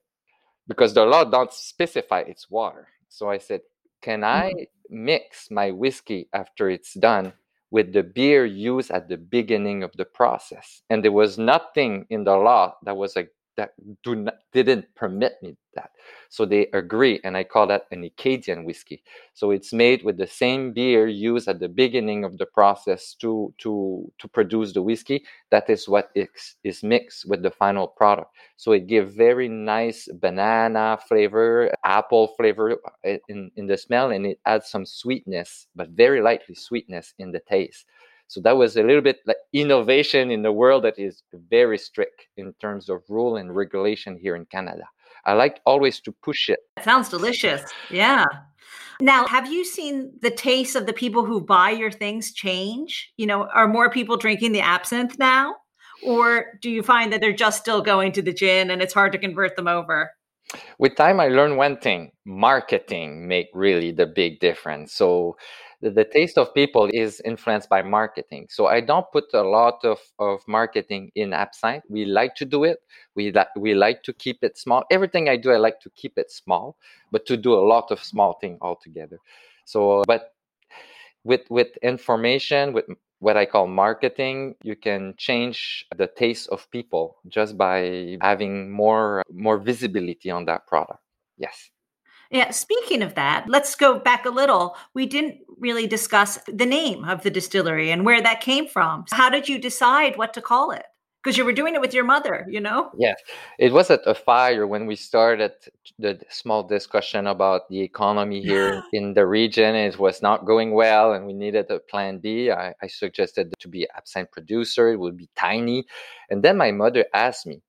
[0.68, 3.62] because the law don't specify it's water so i said
[4.02, 4.64] can i mm-hmm.
[4.90, 7.34] Mix my whiskey after it's done
[7.72, 10.82] with the beer used at the beginning of the process.
[10.90, 13.72] And there was nothing in the law that was like that
[14.04, 15.92] do not, didn't permit me that.
[16.30, 19.04] So they agree, and I call that an Acadian whiskey.
[19.34, 23.54] So it's made with the same beer used at the beginning of the process to
[23.60, 25.26] to to produce the whiskey.
[25.52, 28.32] That is what is, is mixed with the final product.
[28.58, 34.26] So it gives very nice banana flavor, apple flavor uh, in, in the smell, and
[34.26, 37.86] it adds some sweetness, but very lightly sweetness in the taste.
[38.28, 42.28] So that was a little bit like innovation in the world that is very strict
[42.36, 44.84] in terms of rule and regulation here in Canada.
[45.26, 46.60] I like always to push it.
[46.78, 47.62] It sounds delicious.
[47.90, 48.26] Yeah.
[49.00, 53.12] Now, have you seen the taste of the people who buy your things change?
[53.18, 55.56] You know, are more people drinking the absinthe now?
[56.04, 59.12] Or do you find that they're just still going to the gin and it's hard
[59.14, 60.12] to convert them over?
[60.80, 64.94] With time, I learned one thing marketing make really the big difference.
[64.94, 65.38] So
[65.82, 68.48] the, taste of people is influenced by marketing.
[68.50, 71.84] So I don't put a lot of, of marketing in absinthe.
[71.90, 72.80] We like to do it.
[73.16, 74.86] We, li- we like to keep it small.
[74.90, 76.78] Everything I do, I like to keep it small,
[77.12, 79.20] but to do a lot of small thing altogether.
[79.66, 80.34] So, but
[81.24, 82.86] with with information, with
[83.20, 89.24] what I call marketing, you can change the taste of people just by having more
[89.30, 91.02] more visibility on that product.
[91.38, 91.70] Yes.
[92.32, 94.76] Yeah, speaking of that, let's go back a little.
[94.94, 99.06] We didn't really discuss the name of the distillery and where that came from.
[99.12, 100.84] How did you decide what to call it?
[101.24, 102.92] Because you were doing it with your mother, you know?
[102.98, 103.20] Yes.
[103.60, 105.52] It was at a fire when we started
[106.00, 109.76] the small discussion about the economy here in the region.
[109.76, 112.52] It was not going well and we needed a plan B.
[112.52, 114.90] I, I suggested to be absinthe producer.
[114.90, 115.86] It would be tiny.
[116.30, 117.62] And then my mother asked me,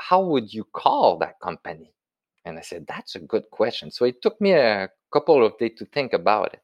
[0.00, 1.93] how would you call that company?
[2.44, 3.90] And I said, that's a good question.
[3.90, 6.60] So it took me a couple of days to think about it.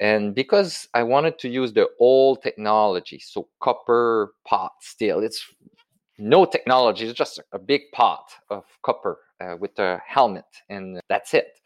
[0.00, 5.46] And because I wanted to use the old technology, so copper pot still, it's
[6.18, 11.34] no technology, it's just a big pot of copper uh, with a helmet, and that's
[11.34, 11.60] it.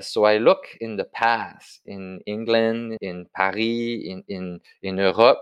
[0.00, 5.38] So I look in the past, in England, in Paris, in, in, in Europe,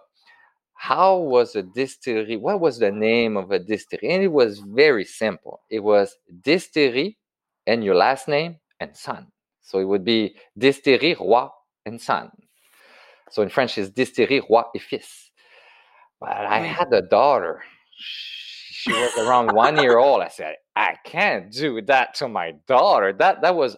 [0.74, 4.10] how was a distillery, what was the name of a distillery?
[4.12, 5.60] And it was very simple.
[5.70, 7.18] It was distillery
[7.68, 9.26] and your last name and son.
[9.60, 11.48] So it would be Distillerie Roy
[11.84, 12.30] and son.
[13.30, 15.30] So in French, it's Distillerie Roy et Fils.
[16.18, 17.62] But I had a daughter.
[18.00, 20.22] She was around one year old.
[20.22, 23.12] I said, I can't do that to my daughter.
[23.12, 23.76] That that was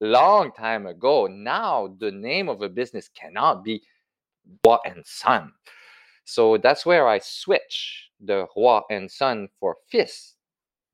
[0.00, 1.26] long time ago.
[1.26, 3.82] Now the name of a business cannot be
[4.64, 5.52] Roy and Son.
[6.24, 10.31] So that's where I switch the Roy and Son for Fils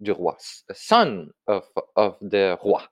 [0.02, 0.34] du Roy,
[0.72, 1.64] son of,
[1.96, 2.82] of the roi.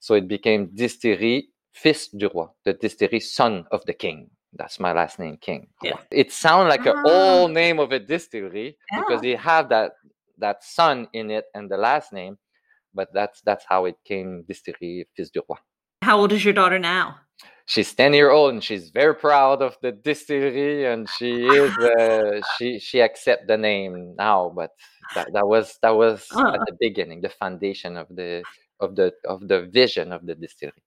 [0.00, 4.30] So it became Distillerie Fils du Roy, the distillery son of the king.
[4.54, 5.68] That's my last name, King.
[5.82, 5.98] Yeah.
[6.10, 6.92] It sounds like ah.
[6.92, 9.00] an old name of a distillery yeah.
[9.00, 9.92] because they have that
[10.38, 12.38] that son in it and the last name,
[12.94, 15.56] but that's that's how it came Distillery Fils du Roy.
[16.02, 17.16] How old is your daughter now?
[17.68, 22.40] She's 10 year old and she's very proud of the distillery and she is uh,
[22.56, 24.70] she she accept the name now but
[25.14, 26.54] that, that was that was uh-huh.
[26.54, 28.42] at the beginning the foundation of the
[28.80, 30.82] of the of the vision of the distillery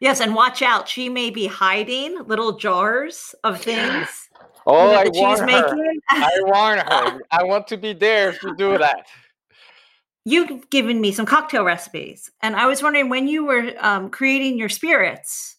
[0.00, 4.30] yes and watch out she may be hiding little jars of things
[4.66, 5.76] oh I warn, her.
[6.10, 9.06] I warn her i want to be there if you do that
[10.30, 14.58] you've given me some cocktail recipes and i was wondering when you were um, creating
[14.58, 15.56] your spirits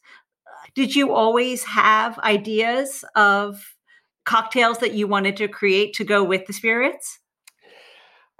[0.76, 3.76] did you always have ideas of
[4.26, 7.20] cocktails that you wanted to create to go with the spirits?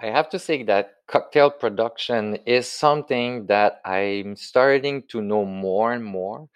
[0.00, 5.92] I have to say that cocktail production is something that I'm starting to know more
[5.92, 6.48] and more,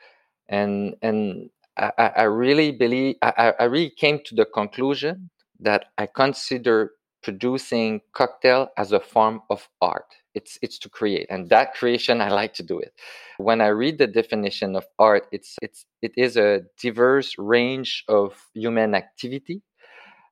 [0.49, 5.29] and and I, I really believe I, I really came to the conclusion
[5.61, 6.93] that I consider
[7.25, 10.07] producing cocktail as a form of art.
[10.35, 12.93] It's it's to create and that creation i like to do it.
[13.39, 18.29] When i read the definition of art it's it's it is a diverse range of
[18.55, 19.63] human activity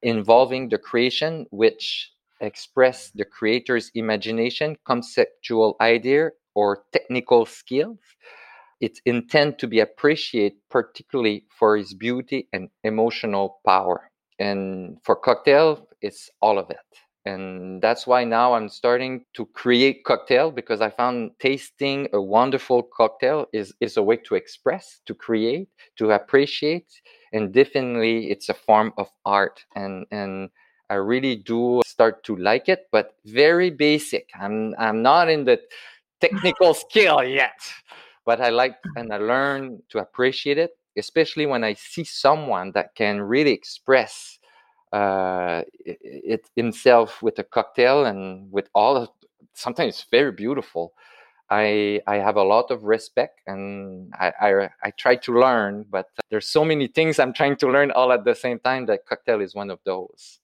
[0.03, 7.99] involving the creation which express the creator's imagination conceptual idea or technical skills.
[8.81, 14.12] It's intended to be appreciated particularly for its beauty and emotional power
[14.43, 16.79] and for cocktail it's all of it.
[17.25, 22.83] And that's why now i'm starting to create cocktail because i found tasting a wonderful
[22.83, 25.69] cocktail is is a way to express to create
[25.99, 26.91] to appreciate
[27.33, 29.65] and definitely it's a form of art.
[29.77, 30.51] And and
[30.91, 34.27] i really do start to like it but very basic.
[34.35, 35.61] I'm i'm not in the
[36.21, 37.61] technical skill yet
[38.27, 42.95] but i like and i learn to appreciate it especially when i see someone that
[42.95, 44.39] can really express
[44.93, 49.09] uh, it, himself with a cocktail and with all of
[49.55, 50.93] sometimes very beautiful.
[51.51, 56.07] I I have a lot of respect and I, I, I try to learn, but
[56.31, 59.41] there's so many things I'm trying to learn all at the same time that cocktail
[59.41, 60.41] is one of those.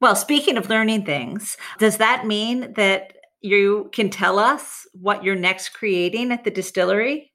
[0.00, 5.34] Well, speaking of learning things, does that mean that you can tell us what you're
[5.34, 7.32] next creating at the distillery?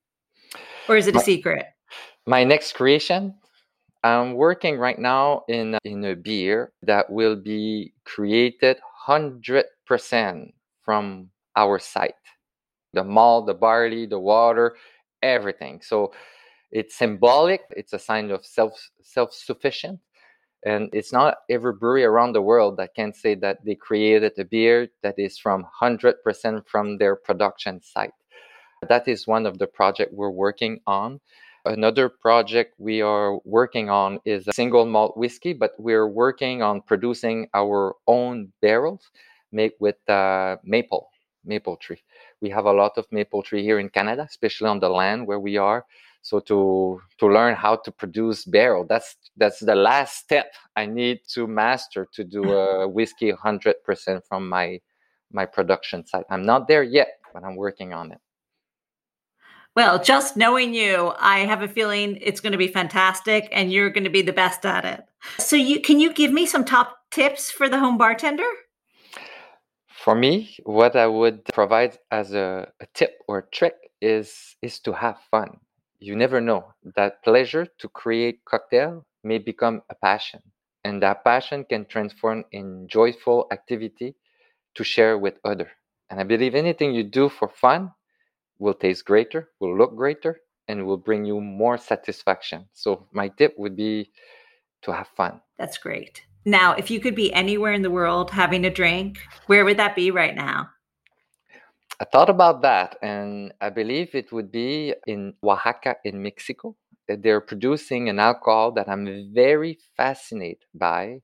[0.88, 1.66] Or is it a my, secret?
[2.26, 3.36] My next creation?
[4.04, 8.78] I'm working right now in in a beer that will be created
[9.08, 12.16] 100% from our site.
[12.94, 14.76] The malt, the barley, the water,
[15.22, 15.82] everything.
[15.82, 16.14] So
[16.72, 20.00] it's symbolic, it's a sign of self self-sufficient.
[20.66, 24.46] And it's not every brewery around the world that can say that they created a
[24.46, 28.14] beer that is from 100% from their production site.
[28.84, 31.20] That is one of the projects we're working on.
[31.66, 36.82] Another project we are working on is a single malt whiskey, but we're working on
[36.82, 39.12] producing our own barrels
[39.54, 41.10] made with uh, maple,
[41.46, 42.04] maple tree.
[42.42, 45.40] We have a lot of maple tree here in Canada, especially on the land where
[45.40, 45.86] we are.
[46.22, 51.20] So to to learn how to produce barrel, that's that's the last step I need
[51.34, 54.80] to master to do a whiskey 100% from my
[55.32, 56.26] my production site.
[56.30, 58.20] I'm not there yet, but I'm working on it.
[59.76, 63.90] Well, just knowing you, I have a feeling it's going to be fantastic and you're
[63.90, 65.04] going to be the best at it.
[65.40, 68.50] So you can you give me some top tips for the home bartender?
[69.88, 74.94] For me, what I would provide as a, a tip or trick is is to
[74.94, 75.58] have fun.
[76.00, 76.74] You never know.
[76.96, 80.42] That pleasure to create cocktail may become a passion.
[80.84, 84.16] And that passion can transform in joyful activity
[84.76, 85.72] to share with other.
[86.10, 87.92] And I believe anything you do for fun
[88.60, 92.68] will taste greater, will look greater, and will bring you more satisfaction.
[92.74, 94.12] So, my tip would be
[94.84, 95.42] to have fun.
[95.58, 96.24] That's great.
[96.46, 99.96] Now, if you could be anywhere in the world having a drink, where would that
[99.96, 100.70] be right now?
[102.00, 106.76] I thought about that, and I believe it would be in Oaxaca, in Mexico.
[107.08, 111.22] Eh, they're producing an alcohol that I'm very fascinated by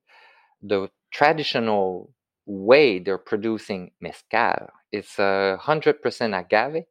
[0.62, 2.14] the traditional
[2.46, 4.70] way they're producing mezcal.
[4.92, 6.86] It's a hundred percent agave,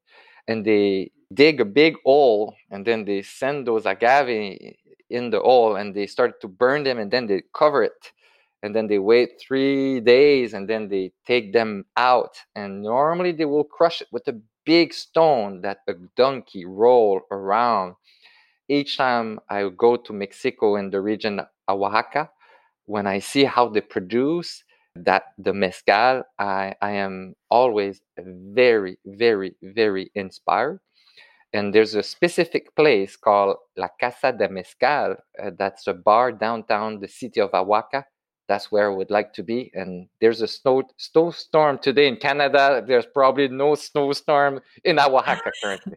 [0.49, 4.74] and they dig a big hole and then they send those agave
[5.11, 8.12] in the hole and they start to burn them and then they cover it.
[8.62, 12.36] And then they wait three days and then they take them out.
[12.57, 17.94] And normally they will crush it with a big stone that a donkey roll around.
[18.70, 22.28] Each time i go to mexico in the region oaxaca
[22.84, 24.62] when i see how they produce
[25.05, 30.80] that the mezcal, I, I am always very, very, very inspired.
[31.53, 35.16] And there's a specific place called La Casa de Mezcal.
[35.42, 38.05] Uh, that's a bar downtown the city of Oaxaca.
[38.49, 39.70] That's where I would like to be.
[39.74, 42.82] And there's a snow snowstorm today in Canada.
[42.86, 45.96] There's probably no snowstorm in Oaxaca currently.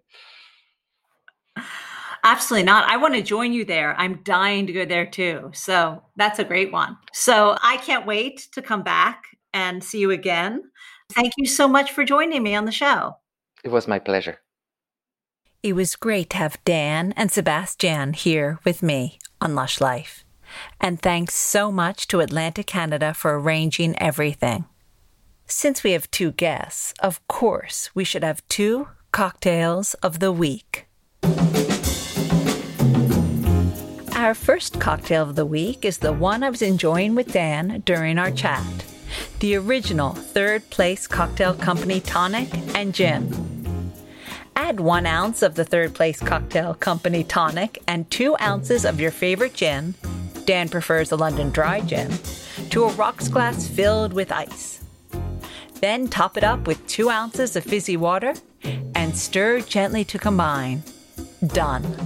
[2.24, 2.88] Absolutely not.
[2.88, 3.95] I want to join you there.
[3.97, 5.49] I'm dying to go there too.
[5.53, 6.97] So that's a great one.
[7.13, 10.63] So I can't wait to come back and see you again.
[11.13, 13.17] Thank you so much for joining me on the show.
[13.63, 14.39] It was my pleasure.
[15.63, 20.24] It was great to have Dan and Sebastian here with me on Lush Life.
[20.80, 24.65] And thanks so much to Atlantic Canada for arranging everything.
[25.45, 30.87] Since we have two guests, of course, we should have two cocktails of the week.
[34.21, 38.19] Our first cocktail of the week is the one I was enjoying with Dan during
[38.19, 38.63] our chat
[39.39, 43.91] the original Third Place Cocktail Company tonic and gin.
[44.55, 49.09] Add one ounce of the Third Place Cocktail Company tonic and two ounces of your
[49.09, 49.95] favorite gin.
[50.45, 52.11] Dan prefers a London dry gin
[52.69, 54.83] to a rocks glass filled with ice.
[55.79, 58.35] Then top it up with two ounces of fizzy water
[58.93, 60.83] and stir gently to combine.
[61.47, 61.97] Done.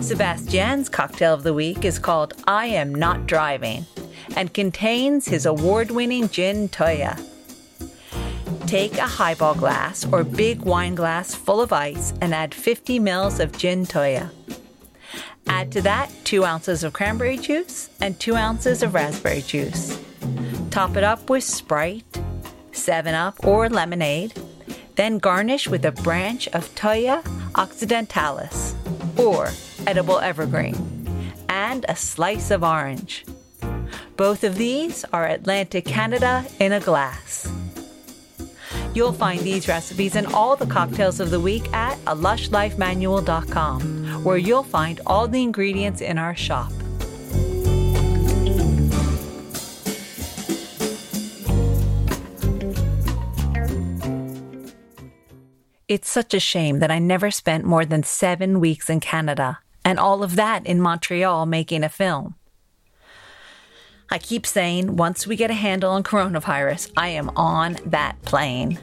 [0.00, 3.86] Sebastian's cocktail of the week is called I Am Not Driving
[4.36, 7.18] and contains his award winning gin Thuya.
[8.66, 13.40] Take a highball glass or big wine glass full of ice and add 50 ml
[13.40, 14.30] of gin Thuya.
[15.46, 19.98] Add to that 2 ounces of cranberry juice and 2 ounces of raspberry juice.
[20.70, 22.04] Top it up with Sprite,
[22.72, 24.34] 7 Up, or lemonade.
[24.96, 27.24] Then garnish with a branch of Thuja
[27.56, 28.74] occidentalis,
[29.16, 29.50] or
[29.86, 30.74] edible evergreen,
[31.48, 33.24] and a slice of orange.
[34.16, 37.50] Both of these are Atlantic Canada in a glass.
[38.94, 44.36] You'll find these recipes and all the cocktails of the week at a lushlifemanual.com, where
[44.36, 46.70] you'll find all the ingredients in our shop.
[55.86, 59.98] It's such a shame that I never spent more than seven weeks in Canada, and
[59.98, 62.34] all of that in Montreal making a film.
[64.10, 68.78] I keep saying once we get a handle on coronavirus, I am on that plane.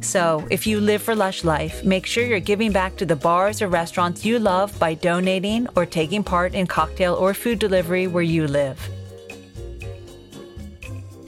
[0.00, 3.62] So, if you live for Lush Life, make sure you're giving back to the bars
[3.62, 8.22] or restaurants you love by donating or taking part in cocktail or food delivery where
[8.22, 8.78] you live.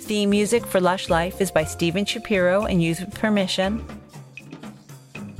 [0.00, 3.84] Theme music for Lush Life is by Steven Shapiro and used with permission.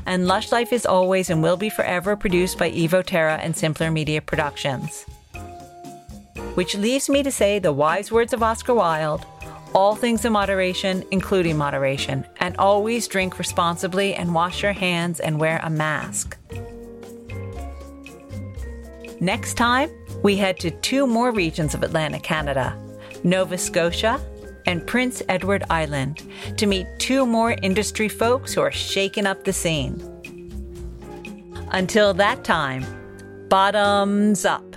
[0.06, 3.90] And Lush Life is always and will be forever produced by Evo Terra and Simpler
[3.90, 5.04] Media Productions.
[6.54, 9.26] Which leaves me to say the wise words of Oscar Wilde
[9.76, 15.38] all things in moderation, including moderation, and always drink responsibly and wash your hands and
[15.38, 16.38] wear a mask.
[19.20, 19.90] Next time,
[20.22, 22.74] we head to two more regions of Atlantic Canada
[23.22, 24.18] Nova Scotia
[24.66, 26.22] and Prince Edward Island
[26.56, 30.02] to meet two more industry folks who are shaking up the scene.
[31.72, 32.84] Until that time,
[33.48, 34.76] bottoms up.